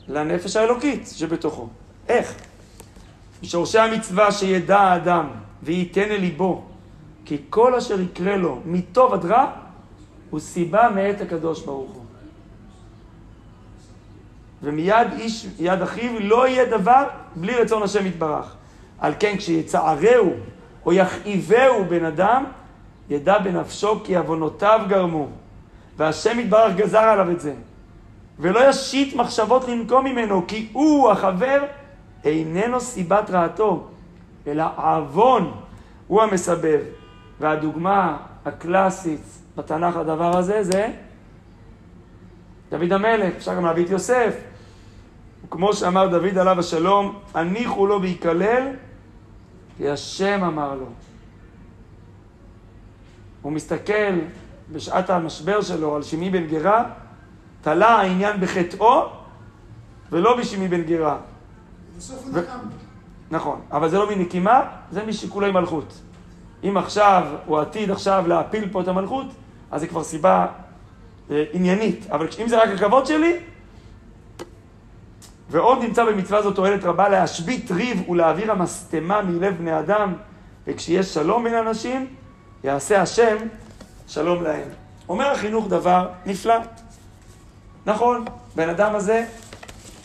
לנפש 0.08 0.56
האלוקית 0.56 1.08
שבתוכו. 1.16 1.68
איך? 2.08 2.34
משורשי 3.42 3.78
המצווה 3.78 4.32
שידע 4.32 4.78
האדם 4.78 5.28
וייתן 5.62 6.10
אל 6.10 6.20
ליבו 6.20 6.64
כי 7.24 7.38
כל 7.50 7.74
אשר 7.74 8.00
יקרה 8.00 8.36
לו 8.36 8.60
מטוב 8.64 9.14
עד 9.14 9.24
רע 9.24 9.52
הוא 10.30 10.40
סיבה 10.40 10.88
מאת 10.94 11.20
הקדוש 11.20 11.64
ברוך 11.64 11.90
הוא. 11.90 12.04
ומיד 14.62 15.12
איש 15.12 15.46
יד 15.58 15.82
אחיו 15.82 16.12
לא 16.20 16.48
יהיה 16.48 16.64
דבר 16.78 17.04
בלי 17.36 17.54
רצון 17.54 17.82
השם 17.82 18.06
יתברך. 18.06 18.54
על 18.98 19.12
כן 19.20 19.36
כשיצערהו 19.36 20.32
או 20.86 20.92
יכאיבהו 20.92 21.84
בן 21.88 22.04
אדם, 22.04 22.44
ידע 23.10 23.38
בנפשו 23.38 24.04
כי 24.04 24.16
עוונותיו 24.16 24.80
גרמו, 24.88 25.28
והשם 25.96 26.40
יתברך 26.40 26.76
גזר 26.76 26.98
עליו 26.98 27.30
את 27.30 27.40
זה. 27.40 27.54
ולא 28.38 28.68
ישית 28.68 29.14
מחשבות 29.14 29.68
לנקום 29.68 30.04
ממנו, 30.04 30.44
כי 30.48 30.68
הוא, 30.72 31.10
החבר, 31.10 31.64
איננו 32.24 32.80
סיבת 32.80 33.30
רעתו, 33.30 33.86
אלא 34.46 34.64
עוון 34.76 35.52
הוא 36.06 36.22
המסבב. 36.22 36.80
והדוגמה 37.40 38.16
הקלאסית 38.44 39.39
בתנ"ך 39.56 39.96
לדבר 39.96 40.36
הזה 40.36 40.64
זה 40.64 40.88
דוד 42.70 42.92
המלך, 42.92 43.34
אפשר 43.36 43.54
גם 43.54 43.64
להביא 43.64 43.84
את 43.84 43.90
יוסף. 43.90 44.34
כמו 45.50 45.74
שאמר 45.74 46.08
דוד 46.08 46.38
עליו 46.38 46.58
השלום, 46.60 47.18
הניחו 47.34 47.86
לו 47.86 48.02
ויקלל, 48.02 48.68
כי 49.76 49.88
השם 49.88 50.44
אמר 50.44 50.74
לו. 50.74 50.86
הוא 53.42 53.52
מסתכל 53.52 54.14
בשעת 54.72 55.10
המשבר 55.10 55.62
שלו 55.62 55.96
על 55.96 56.02
שמעי 56.02 56.30
בן 56.30 56.46
גרה, 56.46 56.84
תלה 57.62 57.88
העניין 57.88 58.40
בחטאו 58.40 59.02
ולא 60.12 60.36
בשמעי 60.38 60.68
בן 60.68 60.82
גרה. 60.82 61.18
בסוף 61.96 62.24
הוא 62.24 62.38
נקם. 62.38 62.58
נכון, 63.30 63.60
אבל 63.72 63.88
זה 63.88 63.98
לא 63.98 64.10
מנקימה, 64.10 64.62
זה 64.90 65.04
משיקולי 65.06 65.50
מלכות. 65.50 66.00
אם 66.64 66.76
עכשיו, 66.76 67.26
הוא 67.46 67.58
עתיד 67.58 67.90
עכשיו 67.90 68.24
להפיל 68.26 68.68
פה 68.72 68.80
את 68.80 68.88
המלכות, 68.88 69.26
אז 69.70 69.80
זה 69.80 69.86
כבר 69.86 70.04
סיבה 70.04 70.46
אה, 71.30 71.44
עניינית. 71.52 72.06
אבל 72.10 72.26
אם 72.42 72.48
זה 72.48 72.62
רק 72.62 72.68
הכבוד 72.68 73.06
שלי, 73.06 73.36
ועוד 75.50 75.78
נמצא 75.82 76.04
במצווה 76.04 76.42
זו 76.42 76.50
תועלת 76.50 76.84
רבה 76.84 77.08
להשבית 77.08 77.70
ריב 77.70 78.10
ולהעביר 78.10 78.52
המשטמה 78.52 79.22
מלב 79.22 79.56
בני 79.58 79.78
אדם, 79.78 80.14
וכשיש 80.66 81.14
שלום 81.14 81.44
בין 81.44 81.54
אנשים, 81.54 82.06
יעשה 82.64 83.02
השם 83.02 83.36
שלום 84.08 84.42
להם. 84.42 84.68
אומר 85.08 85.30
החינוך 85.30 85.68
דבר 85.68 86.08
נפלא. 86.26 86.54
נכון, 87.86 88.24
בן 88.56 88.68
אדם 88.68 88.94
הזה 88.94 89.26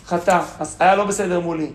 חטא, 0.05 0.41
אז 0.59 0.77
היה 0.79 0.95
לא 0.95 1.05
בסדר 1.05 1.39
מולי. 1.39 1.71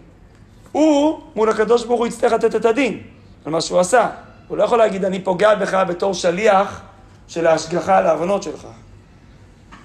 הוא, 0.73 1.21
מול 1.37 1.51
הקדוש 1.51 1.85
ברוך 1.85 1.99
הוא, 1.99 2.07
יצטרך 2.07 2.33
לתת 2.33 2.55
את 2.57 2.65
הדין 2.65 3.03
על 3.45 3.53
מה 3.53 3.61
שהוא 3.61 3.81
עשה. 3.81 4.11
הוא 4.51 4.59
לא 4.59 4.65
יכול 4.65 4.79
להגיד, 4.79 5.05
אני 5.05 5.21
פוגע 5.21 5.55
בך 5.55 5.75
בתור 5.89 6.15
שליח 6.15 6.81
של 7.29 7.47
ההשגחה 7.47 7.99
על 7.99 8.07
העוונות 8.07 8.43
שלך. 8.43 8.67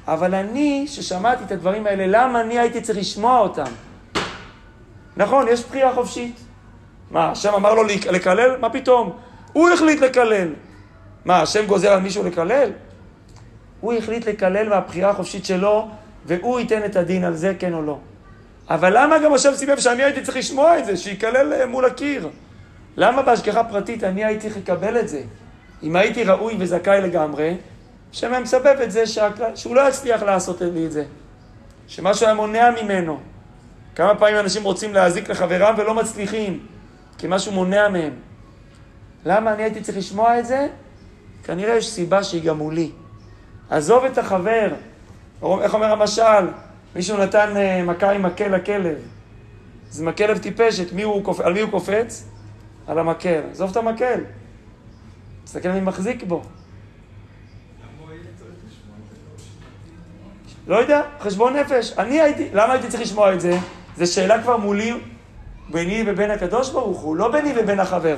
אבל 0.08 0.36
אני, 0.36 0.86
ששמעתי 0.88 1.44
את 1.44 1.52
הדברים 1.52 1.88
האלה, 1.88 2.04
למה 2.08 2.42
אני 2.42 2.60
הייתי 2.60 2.82
צריך 2.82 2.98
לשמוע 2.98 3.40
אותם? 3.40 3.72
נכון, 5.18 5.48
יש 5.48 5.66
בחירה 5.66 5.94
חופשית. 5.94 6.40
מה, 7.12 7.32
השם 7.32 7.54
אמר 7.54 7.74
לו 7.74 7.84
לקלל? 8.12 8.58
מה 8.58 8.70
פתאום? 8.70 9.18
הוא 9.54 9.70
החליט 9.70 10.02
לקלל. 10.02 10.48
מה, 11.26 11.42
השם 11.42 11.66
גוזר 11.66 11.92
על 11.92 12.00
מישהו 12.00 12.24
לקלל? 12.24 12.70
הוא 13.82 13.94
החליט 13.94 14.28
לקלל 14.28 14.70
מהבחירה 14.70 15.10
החופשית 15.10 15.46
שלו, 15.46 15.88
והוא 16.26 16.60
ייתן 16.60 16.86
את 16.86 16.96
הדין 16.96 17.24
על 17.24 17.36
זה, 17.36 17.54
כן 17.60 17.74
או 17.74 17.82
לא. 17.82 17.98
אבל 18.70 18.98
למה 18.98 19.20
גם 19.20 19.34
השם 19.34 19.54
סיבב 19.56 19.80
שאני 19.80 20.04
הייתי 20.04 20.22
צריך 20.22 20.38
לשמוע 20.38 20.80
את 20.80 20.86
זה, 20.86 20.98
שיקלל 20.98 21.54
אה, 21.54 21.66
מול 21.66 21.86
הקיר? 21.86 22.30
למה 22.98 23.22
בהשגחה 23.22 23.64
פרטית 23.64 24.04
אני 24.04 24.26
הייתי 24.26 24.42
צריך 24.42 24.58
לקבל 24.58 25.00
את 25.00 25.10
זה? 25.10 25.22
אם 25.84 25.96
הייתי 25.96 26.24
ראוי 26.24 26.56
וזכאי 26.60 27.02
לגמרי, 27.02 27.58
השם 28.12 28.44
מסבב 28.44 28.78
את 28.84 28.92
זה 28.92 29.08
שהכלל, 29.08 29.56
שהוא 29.56 29.76
לא 29.76 29.90
יצליח 29.90 30.24
לעשות 30.24 30.62
לי 30.62 30.86
את 30.86 30.92
זה. 30.92 31.06
שמשהו 31.88 32.26
היה 32.26 32.36
מונע 32.36 32.70
ממנו. 32.84 33.20
כמה 33.96 34.16
פעמים 34.16 34.40
אנשים 34.40 34.64
רוצים 34.64 34.94
להזיק 34.94 35.30
לחברם 35.30 35.76
ולא 35.78 35.94
מצליחים, 35.94 36.66
כי 37.18 37.28
משהו 37.30 37.52
מונע 37.52 37.90
מהם. 37.90 38.14
למה 39.26 39.54
אני 39.54 39.64
הייתי 39.64 39.82
צריך 39.82 39.98
לשמוע 39.98 40.40
את 40.40 40.46
זה? 40.46 40.68
כנראה 41.44 41.76
יש 41.76 41.90
סיבה 41.90 42.24
שהיא 42.24 42.44
גם 42.44 42.58
מולי. 42.58 42.92
עזוב 43.70 44.06
את 44.06 44.18
החבר, 44.18 44.74
איך 45.62 45.74
אומר 45.74 45.92
המשל? 45.92 46.48
מישהו 46.96 47.18
נתן 47.18 47.58
אה, 47.58 47.84
מכה 47.84 48.12
עם 48.12 48.24
מקל 48.24 48.48
לכלב. 48.48 48.98
אז 49.92 50.02
אם 50.02 50.08
הכלב 50.08 50.38
טיפש, 50.38 50.80
מי 50.94 51.04
הוא, 51.04 51.36
על 51.44 51.54
מי 51.54 51.62
הוא 51.62 51.72
קופץ? 51.72 52.35
על 52.88 53.00
המקל. 53.00 53.42
עזוב 53.52 53.72
את 53.72 53.78
המקל. 53.78 54.20
תסתכל 55.44 55.70
מי 55.70 55.82
מחזיק 55.82 56.24
בו. 56.24 56.42
לא 60.68 60.76
יודע, 60.76 61.02
חשבון 61.20 61.56
נפש. 61.56 61.94
אני 61.98 62.22
הייתי, 62.22 62.50
למה 62.54 62.74
הייתי 62.74 62.88
צריך 62.88 63.02
לשמוע 63.02 63.34
את 63.34 63.42
זה? 63.42 63.58
זו 63.98 64.14
שאלה 64.14 64.42
כבר 64.42 64.58
מולי, 64.58 64.94
ביני 65.70 66.04
ובין 66.08 66.32
הקדוש 66.32 66.70
ברוך 66.70 67.00
הוא, 67.00 67.16
לא 67.16 67.32
ביני 67.32 67.54
ובין 67.58 67.80
החבר. 67.80 68.18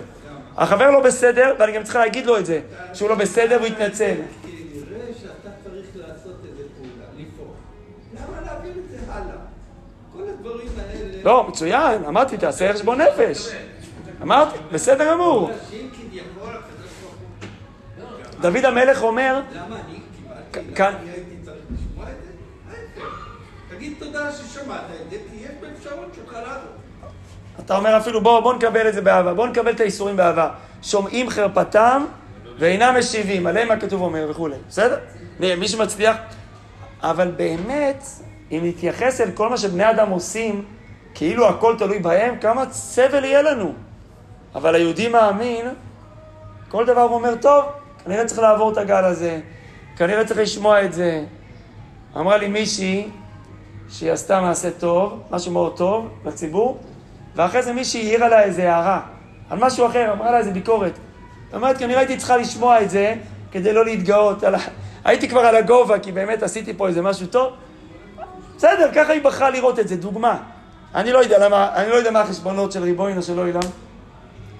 החבר 0.57 0.91
לא 0.91 1.03
בסדר, 1.03 1.55
ואני 1.59 1.71
גם 1.71 1.83
צריכה 1.83 1.99
להגיד 1.99 2.25
לו 2.25 2.37
את 2.37 2.45
זה, 2.45 2.61
שהוא 2.93 3.09
לא 3.09 3.15
בסדר 3.15 3.55
והוא 3.55 3.67
יתנצל. 3.67 4.15
לא, 11.23 11.47
מצוין, 11.49 12.05
אמרתי, 12.05 12.37
תעשה 12.37 12.73
חשבון 12.73 13.01
נפש. 13.01 13.51
אמרתי, 14.21 14.57
בסדר 14.71 15.13
גמור. 15.13 15.51
דוד 18.41 18.65
המלך 18.65 19.03
אומר... 19.03 19.41
למה 19.55 19.75
אני 19.75 19.99
קיבלתי? 20.51 21.09
הייתי 21.09 21.35
צריך 21.45 21.57
לשמוע 21.71 22.05
את 22.05 22.15
זה? 22.23 22.31
תגיד 23.75 23.93
תודה 23.99 24.31
ששמעת 24.31 24.81
את 25.05 25.11
זה, 25.11 25.17
כי 25.29 25.35
יש 25.35 25.51
באפשרות 25.61 26.11
שלך 26.15 26.33
לעזור. 26.33 26.71
אתה 27.59 27.77
אומר 27.77 27.97
אפילו, 27.97 28.21
בוא, 28.21 28.39
בוא 28.39 28.53
נקבל 28.53 28.89
את 28.89 28.93
זה 28.93 29.01
באהבה, 29.01 29.33
בוא 29.33 29.47
נקבל 29.47 29.71
את 29.71 29.79
האיסורים 29.79 30.17
באהבה. 30.17 30.49
שומעים 30.83 31.29
חרפתם 31.29 32.05
ואינם 32.59 32.95
משיבים, 32.99 33.47
עליהם 33.47 33.71
הכתוב 33.71 34.01
אומר 34.01 34.27
וכולי. 34.29 34.55
בסדר? 34.69 34.97
מי 35.39 35.67
שמצליח... 35.67 36.15
אבל 37.01 37.31
באמת, 37.31 38.03
אם 38.51 38.59
נתייחס 38.63 39.21
אל 39.21 39.31
כל 39.31 39.49
מה 39.49 39.57
שבני 39.57 39.89
אדם 39.89 40.09
עושים, 40.09 40.65
כאילו 41.13 41.47
הכל 41.47 41.75
תלוי 41.77 41.99
בהם, 41.99 42.39
כמה 42.39 42.63
סבל 42.71 43.25
יהיה 43.25 43.41
לנו. 43.41 43.73
אבל 44.55 44.75
היהודי 44.75 45.07
מאמין, 45.07 45.65
כל 46.69 46.85
דבר 46.85 47.01
הוא 47.01 47.15
אומר, 47.15 47.35
טוב, 47.35 47.65
כנראה 48.05 48.25
צריך 48.25 48.39
לעבור 48.39 48.71
את 48.71 48.77
הגל 48.77 49.03
הזה, 49.03 49.39
כנראה 49.97 50.25
צריך 50.25 50.39
לשמוע 50.39 50.83
את 50.83 50.93
זה. 50.93 51.23
אמרה 52.15 52.37
לי 52.37 52.47
מישהי 52.47 53.09
שהיא 53.89 54.11
עשתה 54.11 54.41
מעשה 54.41 54.71
טוב, 54.71 55.23
משהו 55.31 55.51
מאוד 55.51 55.77
טוב 55.77 56.09
לציבור, 56.25 56.79
ואחרי 57.35 57.63
זה 57.63 57.73
מישהי 57.73 58.07
העירה 58.07 58.27
לה 58.27 58.43
איזה 58.43 58.73
הערה 58.73 59.01
על 59.49 59.59
משהו 59.59 59.85
אחר, 59.87 60.11
אמרה 60.11 60.31
לה 60.31 60.37
איזה 60.37 60.51
ביקורת. 60.51 60.93
היא 61.49 61.55
אומרת, 61.55 61.77
כנראה 61.77 61.99
הייתי 61.99 62.17
צריכה 62.17 62.37
לשמוע 62.37 62.81
את 62.81 62.89
זה 62.89 63.15
כדי 63.51 63.73
לא 63.73 63.85
להתגאות. 63.85 64.43
על... 64.43 64.55
הייתי 65.05 65.29
כבר 65.29 65.39
על 65.39 65.55
הגובה, 65.55 65.99
כי 65.99 66.11
באמת 66.11 66.43
עשיתי 66.43 66.73
פה 66.73 66.87
איזה 66.87 67.01
משהו 67.01 67.27
טוב. 67.27 67.53
בסדר, 68.57 68.89
ככה 68.95 69.13
היא 69.13 69.21
בחרה 69.21 69.49
לראות 69.49 69.79
את 69.79 69.87
זה, 69.87 69.95
דוגמה. 69.95 70.37
אני 70.95 71.11
לא 71.11 71.19
יודע 71.19 71.45
למה, 71.45 71.69
אני 71.75 71.89
לא 71.89 71.95
יודע 71.95 72.11
מה 72.11 72.21
החשבונות 72.21 72.71
של 72.71 72.83
ריבונו 72.83 73.23
של 73.23 73.39
אילם, 73.39 73.59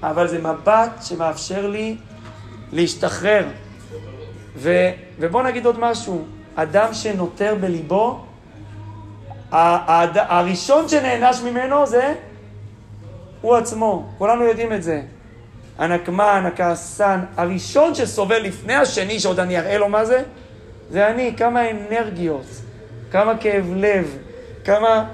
אבל 0.03 0.27
זה 0.27 0.39
מבט 0.39 0.91
שמאפשר 1.01 1.67
לי 1.67 1.97
להשתחרר. 2.71 3.45
ו, 4.55 4.89
ובוא 5.19 5.43
נגיד 5.43 5.65
עוד 5.65 5.79
משהו, 5.79 6.25
אדם 6.55 6.93
שנותר 6.93 7.55
בליבו, 7.61 8.25
הראשון 9.51 10.89
שנענש 10.89 11.41
ממנו 11.41 11.85
זה 11.85 12.13
הוא 13.41 13.55
עצמו, 13.55 14.09
כולנו 14.17 14.43
יודעים 14.43 14.73
את 14.73 14.83
זה. 14.83 15.01
הנקמן, 15.77 16.43
הכעסן, 16.47 17.19
הראשון 17.37 17.95
שסובל 17.95 18.41
לפני 18.41 18.75
השני, 18.75 19.19
שעוד 19.19 19.39
אני 19.39 19.59
אראה 19.59 19.77
לו 19.77 19.89
מה 19.89 20.05
זה, 20.05 20.23
זה 20.89 21.07
אני, 21.07 21.33
כמה 21.37 21.69
אנרגיות, 21.69 22.45
כמה 23.11 23.37
כאב 23.37 23.73
לב, 23.75 24.17
כמה... 24.65 25.05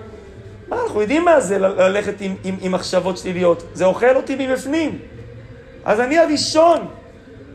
מה, 0.74 0.84
אנחנו 0.84 1.02
יודעים 1.02 1.26
מה 1.26 1.40
זה 1.40 1.58
ללכת 1.58 2.22
עם, 2.22 2.36
עם, 2.44 2.58
עם 2.62 2.72
מחשבות 2.72 3.18
שליליות, 3.18 3.64
זה 3.74 3.86
אוכל 3.86 4.16
אותי 4.16 4.48
מבפנים. 4.48 5.00
אז 5.86 6.00
אני 6.00 6.20
הראשון 6.20 6.88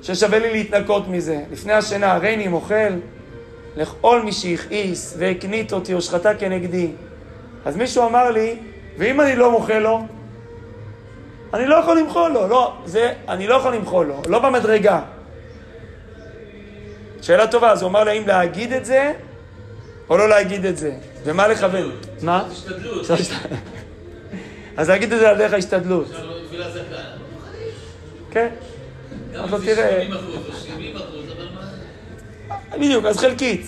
ששווה 0.02 0.38
לי 0.38 0.52
להתנקות 0.52 1.08
מזה. 1.08 1.40
לפני 1.50 1.72
השינה, 1.72 2.12
הריני 2.12 2.48
מוכל, 2.48 2.74
לכל 3.76 4.22
מי 4.22 4.32
שהכעיס 4.32 5.14
והקנית 5.18 5.72
אותי 5.72 5.94
או 5.94 6.00
שחטא 6.00 6.32
כנגדי. 6.38 6.90
אז 7.64 7.76
מישהו 7.76 8.06
אמר 8.06 8.30
לי, 8.30 8.56
ואם 8.98 9.20
אני 9.20 9.36
לא 9.36 9.50
מוכל 9.50 9.78
לו? 9.78 10.06
אני 11.54 11.66
לא 11.66 11.74
יכול 11.74 11.98
למחול 11.98 12.30
לו, 12.30 12.48
לא, 12.48 12.76
זה, 12.84 13.12
אני 13.28 13.46
לא 13.46 13.54
יכול 13.54 13.74
למחול 13.74 14.06
לו, 14.06 14.22
לא 14.26 14.38
במדרגה. 14.38 15.00
שאלה 17.22 17.46
טובה, 17.46 17.70
אז 17.70 17.82
הוא 17.82 17.90
אמר 17.90 18.04
לי 18.04 18.10
האם 18.10 18.26
להגיד 18.26 18.72
את 18.72 18.84
זה 18.84 19.12
או 20.10 20.16
לא 20.16 20.28
להגיד 20.28 20.64
את 20.64 20.76
זה, 20.76 20.92
ומה 21.24 21.48
לכוון? 21.48 21.90
מה? 22.22 22.44
השתדלות. 22.52 23.06
אז 24.76 24.88
להגיד 24.88 25.12
את 25.12 25.18
זה 25.18 25.30
על 25.30 25.38
דרך 25.38 25.52
ההשתדלות. 25.52 26.06
כן. 28.30 28.48
גם 29.34 29.54
אם 29.54 29.60
זה 29.60 30.04
80 30.08 30.12
אחוז 30.12 30.34
או 30.48 30.52
70 30.52 30.96
אחוז, 30.96 31.24
אבל 31.36 31.48
מה... 32.70 32.76
בדיוק, 32.76 33.04
אז 33.04 33.18
חלקית. 33.18 33.66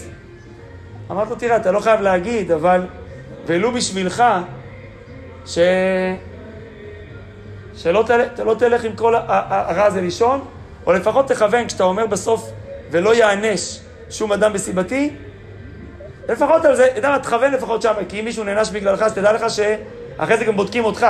אמרתי 1.11 1.31
לו, 1.31 1.37
תראה, 1.37 1.57
אתה 1.57 1.73
לא 1.73 1.81
חייב 1.81 2.01
להגיד, 2.01 2.53
אבל 2.53 2.81
ולו 3.47 3.73
בשבילך, 3.73 4.25
ש... 5.47 5.59
שלא 7.77 8.05
תל... 8.07 8.45
לא 8.45 8.55
תלך 8.55 8.85
עם 8.85 8.97
כל 8.97 9.15
הרע 9.15 9.85
הזה 9.85 10.01
לישון, 10.01 10.45
או 10.87 10.93
לפחות 10.93 11.29
תכוון 11.29 11.67
כשאתה 11.67 11.85
אומר 11.85 12.07
בסוף 12.07 12.51
ולא 12.91 13.15
יענש 13.15 13.79
שום 14.11 14.33
אדם 14.33 14.53
בסיבתי, 14.53 15.11
לפחות 16.31 16.65
על 16.65 16.77
זה, 16.77 16.87
אתה 16.87 16.99
יודע 16.99 17.11
מה, 17.11 17.19
תכוון 17.19 17.53
לפחות 17.53 17.83
שם, 17.83 17.93
כי 18.09 18.21
אם 18.21 18.25
מישהו 18.25 18.45
נענש 18.45 18.71
בגללך, 18.71 19.03
אז 19.03 19.15
תדע 19.15 19.33
לך 19.33 19.45
שאחרי 19.51 20.37
זה 20.37 20.45
גם 20.45 20.57
בודקים 20.57 20.85
אותך. 20.85 21.07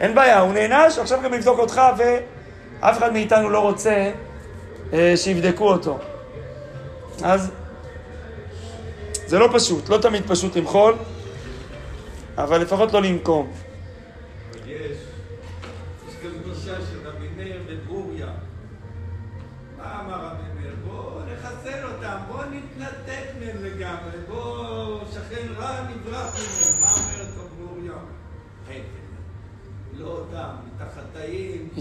אין 0.00 0.14
בעיה, 0.14 0.40
הוא 0.40 0.52
נענש, 0.52 0.98
עכשיו 0.98 1.18
גם 1.24 1.34
נבדוק 1.34 1.58
אותך, 1.58 1.80
ואף 1.96 2.98
אחד 2.98 3.12
מאיתנו 3.12 3.50
לא 3.50 3.58
רוצה 3.58 4.10
אה, 4.92 5.12
שיבדקו 5.16 5.68
אותו. 5.68 5.98
אז 7.24 7.50
זה 9.26 9.38
לא 9.38 9.48
פשוט, 9.52 9.88
לא 9.88 9.98
תמיד 9.98 10.22
פשוט 10.26 10.56
למחול, 10.56 10.94
אבל 12.38 12.60
לפחות 12.60 12.92
לא 12.92 13.02
לנקום. 13.02 13.52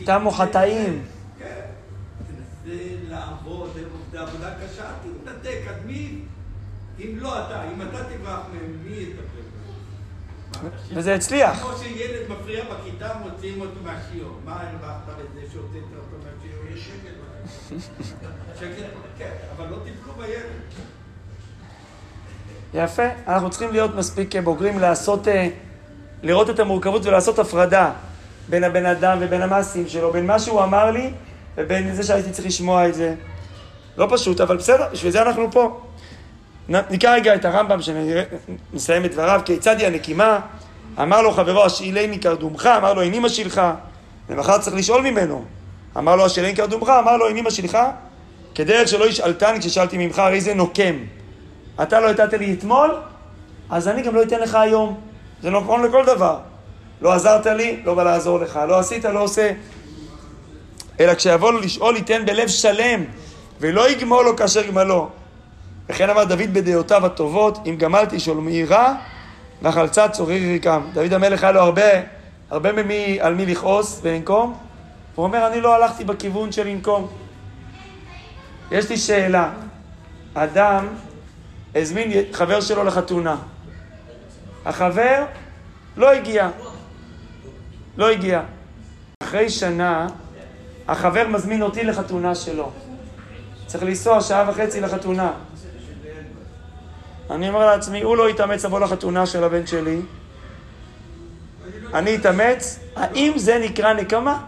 או 0.09 0.31
חטאים. 0.31 1.03
כן, 1.39 1.61
תנסה 2.17 2.77
לעבוד, 3.09 3.69
זה 4.11 4.19
עבודה 4.19 4.49
קשה, 4.55 4.83
תתנתק, 5.01 5.57
עד 5.67 5.85
מי, 5.85 6.19
אם 6.99 7.17
לא 7.19 7.39
אתה, 7.39 7.63
אם 7.63 7.81
אתה 7.81 8.03
תברח 8.03 8.39
מהם, 8.53 8.77
מי 8.85 8.95
יטפל 8.95 9.47
וזה 10.93 11.15
הצליח. 11.15 11.59
כמו 11.61 11.77
שילד 11.77 12.29
מפריע 12.29 12.63
בכיתה, 12.63 13.13
מוציאים 13.19 13.61
אותו 13.61 13.79
מהשיעור. 13.83 14.39
מה 14.45 14.61
הרווחת 14.61 15.01
בזה 15.07 15.41
שהוצאת 15.51 15.83
אותו 15.95 16.17
מהשיעור? 16.23 16.63
יש 16.73 16.87
שקט. 16.87 17.97
שקט, 18.59 18.85
כן, 19.17 19.31
אבל 19.55 19.65
לא 19.69 19.77
טיפלו 19.83 20.13
בילד. 20.13 20.43
יפה, 22.73 23.03
אנחנו 23.27 23.49
צריכים 23.49 23.71
להיות 23.71 23.95
מספיק 23.95 24.35
בוגרים 24.35 24.79
לעשות, 24.79 25.27
אה, 25.27 25.49
לראות 26.23 26.49
את 26.49 26.59
המורכבות 26.59 27.05
ולעשות 27.05 27.39
הפרדה. 27.39 27.91
בין 28.49 28.63
הבן 28.63 28.85
אדם 28.85 29.17
ובין 29.21 29.41
המעשים 29.41 29.87
שלו, 29.87 30.11
בין 30.11 30.25
מה 30.25 30.39
שהוא 30.39 30.63
אמר 30.63 30.91
לי 30.91 31.11
ובין 31.57 31.95
זה 31.95 32.03
שהייתי 32.03 32.31
צריך 32.31 32.47
לשמוע 32.47 32.87
את 32.87 32.95
זה. 32.95 33.15
לא 33.97 34.07
פשוט, 34.09 34.41
אבל 34.41 34.57
בסדר, 34.57 34.87
בשביל 34.91 35.11
זה 35.11 35.21
אנחנו 35.21 35.51
פה. 35.51 35.79
נקרא 36.69 37.15
רגע 37.15 37.35
את 37.35 37.45
הרמב"ם, 37.45 37.79
שנסיים 37.81 39.05
את 39.05 39.11
דבריו, 39.11 39.41
כיצד 39.45 39.79
היא 39.79 39.87
הנקימה? 39.87 40.39
אמר 41.01 41.21
לו 41.21 41.31
חברו, 41.31 41.65
השאילני 41.65 42.17
קרדומך, 42.17 42.65
אמר 42.77 42.93
לו, 42.93 43.01
איני 43.01 43.19
משילך. 43.19 43.61
למחר 44.29 44.57
צריך 44.57 44.75
לשאול 44.75 45.01
ממנו. 45.01 45.45
אמר 45.97 46.15
לו, 46.15 46.25
השאילני 46.25 46.55
קרדומך, 46.55 46.89
אמר 46.89 47.17
לו, 47.17 47.27
איני 47.27 47.41
משילך. 47.41 47.77
כדרך 48.55 48.87
שלא 48.87 49.05
ישאלתני 49.05 49.59
כששאלתי 49.59 49.97
ממך, 49.97 50.19
הרי 50.19 50.41
זה 50.41 50.53
נוקם. 50.53 50.95
אתה 51.81 51.99
לא 51.99 52.11
נתת 52.11 52.33
לי 52.33 52.53
אתמול, 52.53 52.95
אז 53.69 53.87
אני 53.87 54.01
גם 54.01 54.15
לא 54.15 54.23
אתן 54.23 54.39
לך 54.39 54.55
היום. 54.55 54.99
זה 55.41 55.49
נכון 55.49 55.83
לכל 55.83 56.05
דבר. 56.05 56.37
לא 57.01 57.13
עזרת 57.13 57.45
לי, 57.45 57.81
לא 57.85 57.93
בא 57.93 58.03
לעזור 58.03 58.39
לך. 58.39 58.59
לא 58.67 58.79
עשית, 58.79 59.05
לא 59.05 59.23
עושה. 59.23 59.51
אלא 60.99 61.13
כשיבוא 61.13 61.51
לו 61.51 61.59
לשאול, 61.59 61.95
ייתן 61.95 62.25
בלב 62.25 62.47
שלם, 62.47 63.03
ולא 63.59 63.89
יגמול 63.89 64.25
לו 64.25 64.35
כאשר 64.35 64.67
גמלו. 64.67 65.09
וכן 65.89 66.09
אמר 66.09 66.23
דוד 66.23 66.53
בדעותיו 66.53 67.05
הטובות, 67.05 67.59
אם 67.65 67.75
גמלתי 67.75 68.19
שולמי 68.19 68.65
רע, 68.65 68.93
נחלצה 69.61 70.09
צורי 70.09 70.39
ריקם. 70.51 70.81
דוד 70.93 71.13
המלך 71.13 71.43
היה 71.43 71.51
לו 71.51 71.59
הרבה, 71.59 71.81
הרבה 72.49 72.71
ממי, 72.71 73.17
על 73.21 73.35
מי 73.35 73.45
לכעוס 73.45 73.99
ולנקום. 74.03 74.57
הוא 75.15 75.23
אומר, 75.25 75.47
אני 75.47 75.61
לא 75.61 75.75
הלכתי 75.75 76.03
בכיוון 76.03 76.51
של 76.51 76.67
לנקום. 76.67 77.07
יש 78.71 78.89
לי 78.89 78.97
שאלה. 78.97 79.49
אדם 80.33 80.87
הזמין 81.75 82.11
חבר 82.33 82.61
שלו 82.61 82.83
לחתונה. 82.83 83.35
החבר 84.65 85.23
לא 85.97 86.11
הגיע. 86.11 86.49
לא 87.97 88.09
הגיע. 88.09 88.41
אחרי 89.23 89.49
שנה, 89.49 90.07
החבר 90.87 91.27
מזמין 91.27 91.61
אותי 91.61 91.83
לחתונה 91.83 92.35
שלו. 92.35 92.71
צריך 93.65 93.83
לנסוע 93.83 94.21
שעה 94.21 94.49
וחצי 94.49 94.81
לחתונה. 94.81 95.31
אני 97.31 97.49
אומר 97.49 97.65
לעצמי, 97.65 98.01
הוא 98.01 98.17
לא 98.17 98.29
יתאמץ 98.29 98.65
לבוא 98.65 98.79
לחתונה 98.79 99.25
של 99.25 99.43
הבן 99.43 99.67
שלי, 99.67 100.01
אני 101.93 102.15
אתאמץ, 102.15 102.79
האם 102.95 103.33
זה 103.35 103.59
נקרא 103.59 103.93
נקמה? 103.93 104.41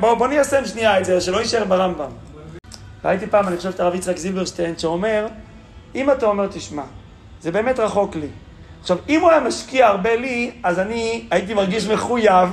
בואו 0.00 0.16
בוא 0.16 0.28
ניישם 0.28 0.66
שנייה 0.66 1.00
את 1.00 1.04
זה, 1.04 1.20
שלא 1.20 1.38
יישאר 1.38 1.64
ברמב"ם. 1.64 2.10
ראיתי 3.04 3.26
פעם, 3.26 3.48
אני 3.48 3.56
חושב 3.56 3.68
את 3.68 3.80
הרב 3.80 3.94
יצחק 3.94 4.16
זילברשטיין, 4.16 4.78
שאומר, 4.78 5.26
אם 5.94 6.10
אתה 6.10 6.26
אומר, 6.26 6.46
תשמע, 6.46 6.82
זה 7.40 7.52
באמת 7.52 7.78
רחוק 7.78 8.16
לי. 8.16 8.28
עכשיו, 8.80 8.98
אם 9.08 9.20
הוא 9.20 9.30
היה 9.30 9.40
משקיע 9.40 9.86
הרבה 9.86 10.16
לי, 10.16 10.50
אז 10.62 10.78
אני 10.78 11.26
הייתי 11.30 11.54
מרגיש 11.54 11.86
מחויב 11.86 12.48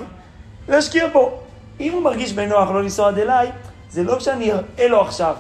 להשקיע 0.68 1.08
בו. 1.08 1.40
אם 1.80 1.94
הוא 1.94 2.02
מרגיש 2.02 2.34
בנוח 2.34 2.72
לא 2.72 2.84
לנסוע 2.84 3.08
עד 3.08 3.20
אליי, 3.20 3.52
זה 3.90 4.04
לא 4.04 4.20
שאני 4.20 4.52
אראה 4.52 4.88
לו 4.88 5.02
עכשיו. 5.02 5.36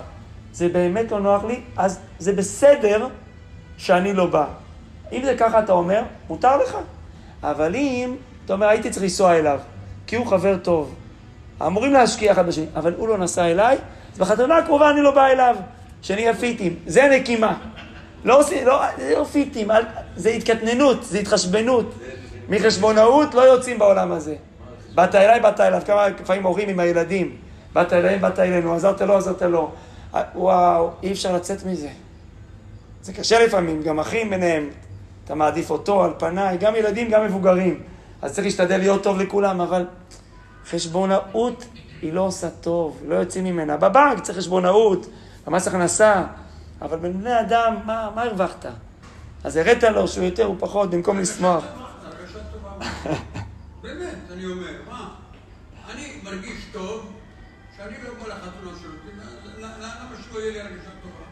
זה 0.53 0.69
באמת 0.69 1.11
לא 1.11 1.19
נוח 1.19 1.43
לי, 1.43 1.61
אז 1.77 1.99
זה 2.19 2.33
בסדר 2.33 3.07
שאני 3.77 4.13
לא 4.13 4.25
בא. 4.25 4.45
אם 5.11 5.21
זה 5.25 5.35
ככה 5.37 5.59
אתה 5.59 5.71
אומר, 5.71 6.03
מותר 6.29 6.57
לך. 6.57 6.77
אבל 7.43 7.75
אם 7.75 8.15
אתה 8.45 8.53
אומר, 8.53 8.67
הייתי 8.67 8.89
צריך 8.89 9.03
לנסוע 9.03 9.35
אליו, 9.35 9.59
כי 10.07 10.15
הוא 10.15 10.27
חבר 10.27 10.57
טוב, 10.57 10.95
אמורים 11.65 11.93
להשקיע 11.93 12.31
אחד 12.31 12.47
בשני, 12.47 12.65
אבל 12.75 12.93
הוא 12.97 13.07
לא 13.07 13.17
נסע 13.17 13.45
אליי, 13.45 13.77
אז 14.13 14.19
בחתונה 14.19 14.57
הקרובה 14.57 14.89
אני 14.89 15.01
לא 15.01 15.11
בא 15.11 15.27
אליו, 15.27 15.55
שנהיה 16.01 16.35
פיטים. 16.35 16.75
זה 16.87 17.09
נקימה. 17.11 17.57
לא 18.25 18.39
עושים, 18.39 18.67
לא, 18.67 18.81
זה 18.97 19.13
לא 19.17 19.23
פיטים, 19.23 19.67
זה 20.15 20.29
התקטננות, 20.29 21.03
זה 21.03 21.19
התחשבנות. 21.19 21.93
מחשבונאות 22.49 23.33
לא 23.33 23.41
יוצאים 23.41 23.79
בעולם 23.79 24.11
הזה. 24.11 24.35
באת 24.97 25.15
אליי, 25.15 25.39
באת 25.39 25.59
אליו, 25.59 25.81
כמה 25.85 26.07
לפעמים 26.07 26.43
הורים 26.43 26.69
עם 26.69 26.79
הילדים. 26.79 27.35
באת 27.73 27.93
אליהם, 27.93 28.21
באת 28.21 28.39
אלינו, 28.39 28.73
עזרת 28.73 29.01
לו, 29.01 29.17
עזרת 29.17 29.41
לו. 29.41 29.71
וואו, 30.35 30.89
אי 31.03 31.11
אפשר 31.11 31.35
לצאת 31.35 31.65
מזה. 31.65 31.89
זה 33.01 33.13
קשה 33.13 33.45
לפעמים, 33.45 33.83
גם 33.83 33.99
אחים 33.99 34.29
ביניהם. 34.29 34.69
אתה 35.25 35.35
מעדיף 35.35 35.69
אותו 35.69 36.03
על 36.03 36.13
פניי, 36.17 36.57
גם 36.57 36.75
ילדים, 36.75 37.09
גם 37.09 37.25
מבוגרים. 37.25 37.81
אז 38.21 38.33
צריך 38.33 38.45
להשתדל 38.45 38.77
להיות 38.77 39.03
טוב 39.03 39.17
לכולם, 39.17 39.61
אבל 39.61 39.85
חשבונאות 40.69 41.65
היא 42.01 42.13
לא 42.13 42.21
עושה 42.21 42.49
טוב, 42.49 43.01
לא 43.07 43.15
יוצאים 43.15 43.43
ממנה. 43.43 43.77
בבנק 43.77 44.23
צריך 44.23 44.37
חשבונאות, 44.37 45.07
במס 45.47 45.67
הכנסה, 45.67 46.23
אבל 46.81 46.97
בין 46.97 47.13
בני 47.13 47.39
אדם, 47.39 47.75
מה, 47.85 48.09
מה 48.15 48.23
הרווחת? 48.23 48.65
אז 49.43 49.57
הראת 49.57 49.83
לו 49.83 50.07
שהוא 50.07 50.25
יותר, 50.25 50.45
הוא 50.45 50.55
פחות, 50.59 50.89
במקום 50.89 51.19
לשמוח. 51.19 51.63
באמת, 53.87 54.15
אני 54.33 54.45
אומר, 54.45 54.71
מה? 54.89 55.09
אני 55.93 56.11
מרגיש 56.23 56.65
טוב 56.71 57.11
שאני 57.77 57.93
לא 58.03 58.09
בא 58.13 58.33
לחתונה 58.33 58.77
שלו, 58.81 58.91
למה 59.57 60.15
שלא 60.29 60.39
יהיה 60.39 60.51
לי 60.51 60.59
הרגשה 60.59 60.89
טובה? 61.01 61.25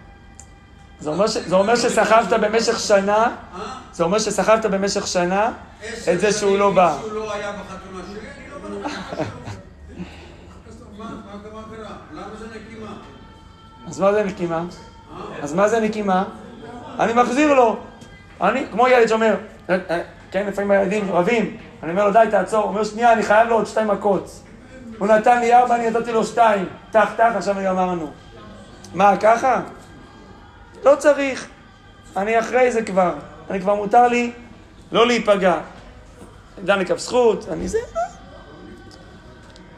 זה 1.00 1.10
אומר, 1.10 1.28
ש... 1.28 1.38
זה 1.38 1.56
אומר 1.56 1.76
שסחבת 1.76 2.40
במשך 2.42 2.80
שנה, 2.80 3.16
אה? 3.16 3.80
זה 3.94 4.04
אומר 4.04 4.20
שסחבת 4.20 4.66
במשך 4.66 5.08
שנה 5.08 5.52
את 6.14 6.20
זה 6.20 6.32
שהוא 6.32 6.58
לא 6.58 6.72
בא. 6.72 6.98
שהוא 7.00 7.12
לא 7.12 7.34
היה 7.34 7.52
בחתונה 7.52 8.04
שלי, 8.12 8.20
אני 8.38 8.50
לא 8.52 8.58
בא 8.58 8.88
לחתונה? 8.88 9.26
אז 13.88 14.00
מה 14.00 14.14
זה 14.14 14.24
נקימה? 14.24 14.58
אה? 14.58 15.44
אז 15.44 15.54
מה 15.54 15.68
זה 15.68 15.80
נקימה? 15.80 16.24
אני 17.00 17.14
מחזיר 17.14 17.54
לו. 17.54 17.80
אני, 18.42 18.66
כמו 18.72 18.88
ילד 18.88 19.08
שאומר, 19.08 19.36
אה, 19.70 19.78
אה, 19.90 20.02
כן, 20.32 20.48
לפעמים 20.48 20.72
הילדים 20.72 21.12
רבים, 21.12 21.58
אני 21.84 21.92
אומר 21.92 22.06
לו, 22.06 22.14
די, 22.14 22.26
תעצור. 22.32 22.64
הוא 22.64 22.70
אומר, 22.70 22.84
שנייה, 22.84 23.14
אני 23.14 23.24
חייב 23.24 23.48
לו 23.48 23.56
עוד 23.56 23.68
שתיים 23.68 23.88
מכות. 23.88 24.42
הוא 24.98 25.08
נתן 25.08 25.40
לי 25.40 25.54
ארבע, 25.54 25.76
אני 25.76 25.90
נתתי 25.90 26.12
לו 26.12 26.24
שתיים. 26.24 26.66
טח, 26.92 27.10
טח, 27.18 27.32
עכשיו 27.36 27.56
גמרנו. 27.66 28.12
מה, 28.94 29.18
ככה? 29.18 29.62
לא 30.84 30.96
צריך. 30.96 31.48
אני 32.18 32.40
אחרי 32.40 32.72
זה 32.72 32.82
כבר. 32.82 33.14
אני 33.50 33.60
כבר 33.60 33.76
מותר 33.76 34.08
לי 34.08 34.32
לא 34.92 35.08
להיפגע. 35.08 35.58
דן 36.64 36.80
לכף 36.80 36.98
זכות, 36.98 37.46
אני 37.52 37.68
זה... 37.68 37.78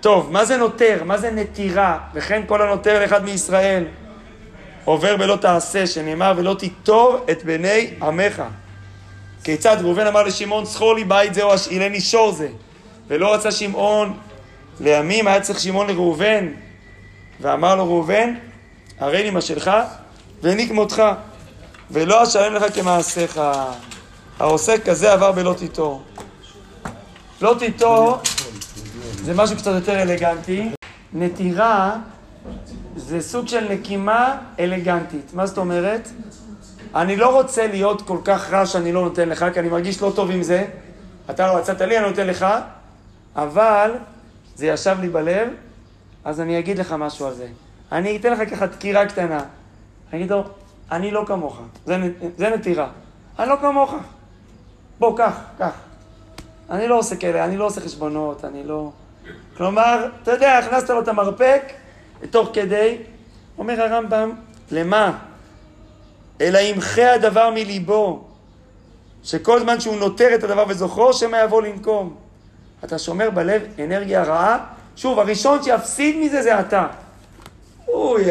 טוב, 0.02 0.32
מה 0.32 0.46
זה 0.46 0.58
נותר? 0.58 1.04
מה 1.06 1.18
זה 1.18 1.32
נטירה? 1.32 2.00
וכן 2.14 2.42
כל 2.48 2.62
הנותר 2.62 3.00
לאחד 3.02 3.24
מישראל 3.24 3.84
עובר 4.86 5.18
בלא 5.18 5.36
תעשה, 5.36 5.88
שנאמר 5.88 6.34
ולא 6.38 6.56
תיטור 6.60 7.26
את 7.32 7.44
בני 7.44 7.94
עמך. 8.02 8.44
כיצד 9.48 9.78
ראובן 9.82 10.08
אמר 10.08 10.24
לשמעון, 10.24 10.66
זכור 10.66 10.96
לי 10.96 11.04
בית 11.04 11.34
זה 11.34 11.44
או 11.44 11.54
השאילני 11.54 12.02
שור 12.02 12.32
זה. 12.32 12.50
ולא 13.08 13.34
רצה 13.34 13.52
שמעון, 13.52 14.18
לימים 14.80 15.28
היה 15.28 15.42
צריך 15.42 15.60
שמעון 15.60 15.88
לראובן, 15.88 16.48
ואמר 17.42 17.76
לו 17.76 17.86
ראובן, 17.86 18.34
הרי 19.00 19.24
לי 19.24 19.30
מה 19.30 19.42
שלך, 19.42 19.72
ואני 20.44 20.68
כמותך, 20.68 21.04
ולא 21.92 22.24
אשלם 22.24 22.54
לך 22.54 22.76
כמעשיך. 22.76 23.42
העושה 24.40 24.78
כזה 24.78 25.14
עבר 25.14 25.32
בלא 25.32 25.54
תיטור. 25.58 26.04
לא 27.42 27.56
תיטור 27.60 28.18
זה 29.24 29.34
משהו 29.34 29.56
קצת 29.58 29.72
יותר 29.76 30.02
אלגנטי. 30.02 30.70
נטירה 31.14 31.96
זה 32.96 33.22
סוג 33.22 33.48
של 33.48 33.68
נקימה 33.70 34.38
אלגנטית. 34.60 35.34
מה 35.34 35.46
זאת 35.46 35.58
אומרת? 35.58 36.10
אני 36.98 37.16
לא 37.16 37.36
רוצה 37.36 37.68
להיות 37.68 38.02
כל 38.02 38.18
כך 38.24 38.54
רע 38.54 38.66
שאני 38.66 38.92
לא 38.92 39.02
נותן 39.02 39.30
לך, 39.30 39.46
כי 39.54 39.60
אני 39.60 39.70
מרגיש 39.70 40.02
לא 40.02 40.12
טוב 40.16 40.32
עם 40.32 40.44
זה. 40.44 40.66
אתה 41.30 41.48
לא 41.48 41.58
רצית 41.58 41.82
לי, 41.82 41.98
אני 41.98 42.08
נותן 42.10 42.28
לך, 42.28 42.46
אבל 43.36 43.92
זה 44.56 44.68
ישב 44.68 44.98
לי 45.02 45.10
בלב, 45.10 45.50
אז 46.26 46.42
אני 46.42 46.60
אגיד 46.60 46.80
לך 46.80 46.92
משהו 46.92 47.28
על 47.28 47.34
זה. 47.34 47.48
אני 47.92 48.18
אתן 48.18 48.34
לך 48.34 48.50
ככה 48.50 48.66
דקירה 48.66 49.06
קטנה. 49.06 49.40
אני 50.14 50.20
אגיד 50.20 50.32
לו, 50.32 50.44
אני 50.92 51.12
לא 51.12 51.24
כמוך, 51.28 51.62
זה, 51.86 51.98
זה 52.38 52.50
נטירה. 52.50 52.88
אני 53.40 53.50
לא 53.50 53.56
כמוך. 53.62 53.96
בוא, 55.00 55.18
קח, 55.18 55.40
קח. 55.58 55.74
אני 56.70 56.88
לא 56.88 57.00
עושה 57.00 57.16
כאלה, 57.16 57.46
אני 57.46 57.58
לא 57.58 57.66
עושה 57.66 57.82
חשבונות, 57.82 58.46
אני 58.46 58.64
לא... 58.64 58.92
כלומר, 59.58 60.10
אתה 60.24 60.32
יודע, 60.32 60.58
הכנסת 60.58 60.90
לו 60.90 61.02
את 61.02 61.08
המרפק, 61.08 61.62
תוך 62.30 62.50
כדי, 62.54 62.98
אומר 63.58 63.82
הרמב"ם, 63.82 64.32
למה? 64.72 65.18
אלא 66.42 66.58
ימחה 66.58 67.14
הדבר 67.14 67.50
מליבו, 67.50 68.24
שכל 69.24 69.60
זמן 69.60 69.80
שהוא 69.80 69.98
נותר 69.98 70.36
את 70.36 70.44
הדבר 70.44 70.66
וזוכרו, 70.70 71.14
שמא 71.14 71.38
יבוא 71.44 71.62
לנקום. 71.62 72.16
אתה 72.84 73.00
שומר 73.00 73.30
בלב 73.30 73.62
אנרגיה 73.80 74.24
רעה, 74.24 74.66
שוב, 74.96 75.20
הראשון 75.20 75.64
שיפסיד 75.64 76.18
מזה 76.18 76.42
זה 76.42 76.60
אתה. 76.60 76.88
אוי, 77.88 78.26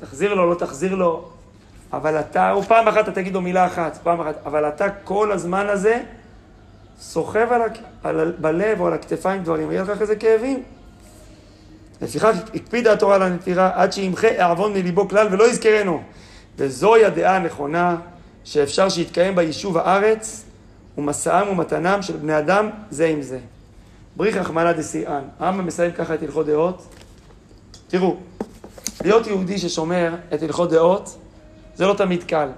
תחזיר 0.00 0.34
לו, 0.34 0.50
לא 0.50 0.54
תחזיר 0.54 0.94
לו, 0.94 1.28
אבל 1.92 2.20
אתה, 2.20 2.50
הוא 2.50 2.62
פעם 2.62 2.88
אחת 2.88 3.04
אתה 3.04 3.12
תגיד 3.12 3.34
לו 3.34 3.40
מילה 3.40 3.66
אחת, 3.66 3.98
פעם 4.02 4.20
אחת, 4.20 4.34
אבל 4.46 4.68
אתה 4.68 4.90
כל 4.90 5.32
הזמן 5.32 5.68
הזה 5.68 6.00
סוחב 7.00 7.52
על, 7.52 7.62
על, 8.02 8.32
בלב 8.38 8.80
או 8.80 8.86
על 8.86 8.92
הכתפיים 8.92 9.42
דברים, 9.42 9.70
יהיה 9.70 9.82
לך 9.82 9.90
אחרי 9.90 10.06
זה 10.06 10.16
כאבים. 10.16 10.62
לפיכך 12.02 12.36
הקפידה 12.54 12.92
התורה 12.92 13.14
על 13.14 13.22
הנטירה 13.22 13.70
עד 13.74 13.92
שימחה 13.92 14.28
העוון 14.38 14.72
מליבו 14.72 15.08
כלל 15.08 15.28
ולא 15.30 15.50
יזכרנו. 15.50 16.02
וזוהי 16.58 17.04
הדעה 17.04 17.36
הנכונה 17.36 17.96
שאפשר 18.44 18.88
שיתקיים 18.88 19.34
בה 19.34 19.42
יישוב 19.42 19.78
הארץ 19.78 20.44
ומסעם 20.98 21.48
ומתנם 21.48 22.02
של 22.02 22.16
בני 22.16 22.38
אדם 22.38 22.70
זה 22.90 23.06
עם 23.06 23.22
זה. 23.22 23.38
בריך 24.16 24.36
רחמנא 24.36 24.72
דסיאן. 24.72 25.22
הרמב"ם 25.38 25.66
מסיים 25.66 25.92
ככה 25.92 26.14
את 26.14 26.22
הלכות 26.22 26.46
דעות. 26.46 26.94
תראו, 27.88 28.16
להיות 29.04 29.26
יהודי 29.26 29.58
ששומר 29.58 30.14
את 30.34 30.42
הלכות 30.42 30.70
דעות 30.70 31.18
זה 31.74 31.86
לא 31.86 31.94
תמיד 31.94 32.24
קל, 32.24 32.48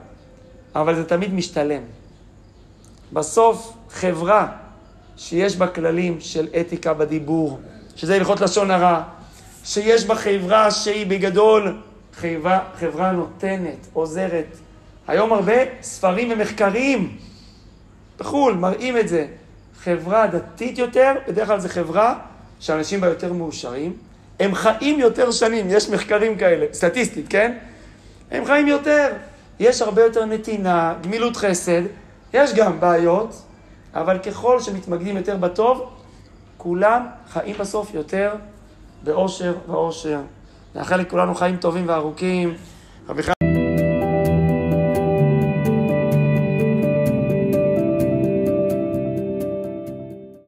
אבל 0.75 0.95
זה 0.95 1.05
תמיד 1.05 1.35
משתלם. 1.35 1.83
בסוף 3.13 3.73
חברה 3.91 4.49
שיש 5.17 5.57
בה 5.57 5.67
כללים 5.67 6.21
של 6.21 6.49
אתיקה 6.61 6.95
בדיבור, 6.95 7.61
שזה 7.97 8.17
הלכות 8.17 8.41
לשון 8.41 8.71
הרע, 8.71 9.03
שיש 9.65 10.05
בה 10.05 10.15
חברה 10.15 10.71
שהיא 10.71 11.07
בגדול 11.07 11.79
חברה, 12.17 12.61
חברה 12.79 13.13
נותנת, 13.13 13.87
עוזרת. 13.93 14.57
היום 15.09 15.33
הרבה 15.33 15.53
ספרים 15.83 16.29
ומחקרים 16.33 17.17
בחו"ל 18.19 18.55
מראים 18.55 18.97
את 18.97 19.09
זה. 19.09 19.27
חברה 19.79 20.27
דתית 20.27 20.79
יותר, 20.79 21.13
בדרך 21.29 21.49
כלל 21.49 21.61
זו 21.61 21.69
חברה 21.69 22.19
שאנשים 22.61 23.01
בה 23.01 23.07
יותר 23.07 23.33
מאושרים. 23.33 23.97
הם 24.41 24.55
חיים 24.55 25.01
יותר 25.01 25.31
שנים, 25.31 25.67
יש 25.69 25.89
מחקרים 25.91 26.39
כאלה, 26.39 26.67
סטטיסטית, 26.73 27.27
כן? 27.29 27.59
הם 28.31 28.45
חיים 28.45 28.67
יותר. 28.67 29.13
יש 29.61 29.83
הרבה 29.83 30.03
יותר 30.03 30.25
נתינה, 30.25 30.95
גמילות 31.03 31.37
חסד, 31.37 31.83
יש 32.35 32.55
גם 32.55 32.81
בעיות, 32.81 33.43
אבל 33.95 34.19
ככל 34.19 34.61
שמתמקדים 34.61 35.17
יותר 35.17 35.37
בטוב, 35.37 35.91
כולם 36.57 37.07
חיים 37.33 37.57
בסוף 37.59 37.95
יותר 37.95 38.35
באושר 39.05 39.55
ואושר. 39.67 40.21
נאחל 40.75 40.97
לכולנו 40.97 41.35
חיים 41.35 41.57
טובים 41.57 41.89
וארוכים. 41.89 42.55
רבי 43.09 43.23
חיים 43.23 43.34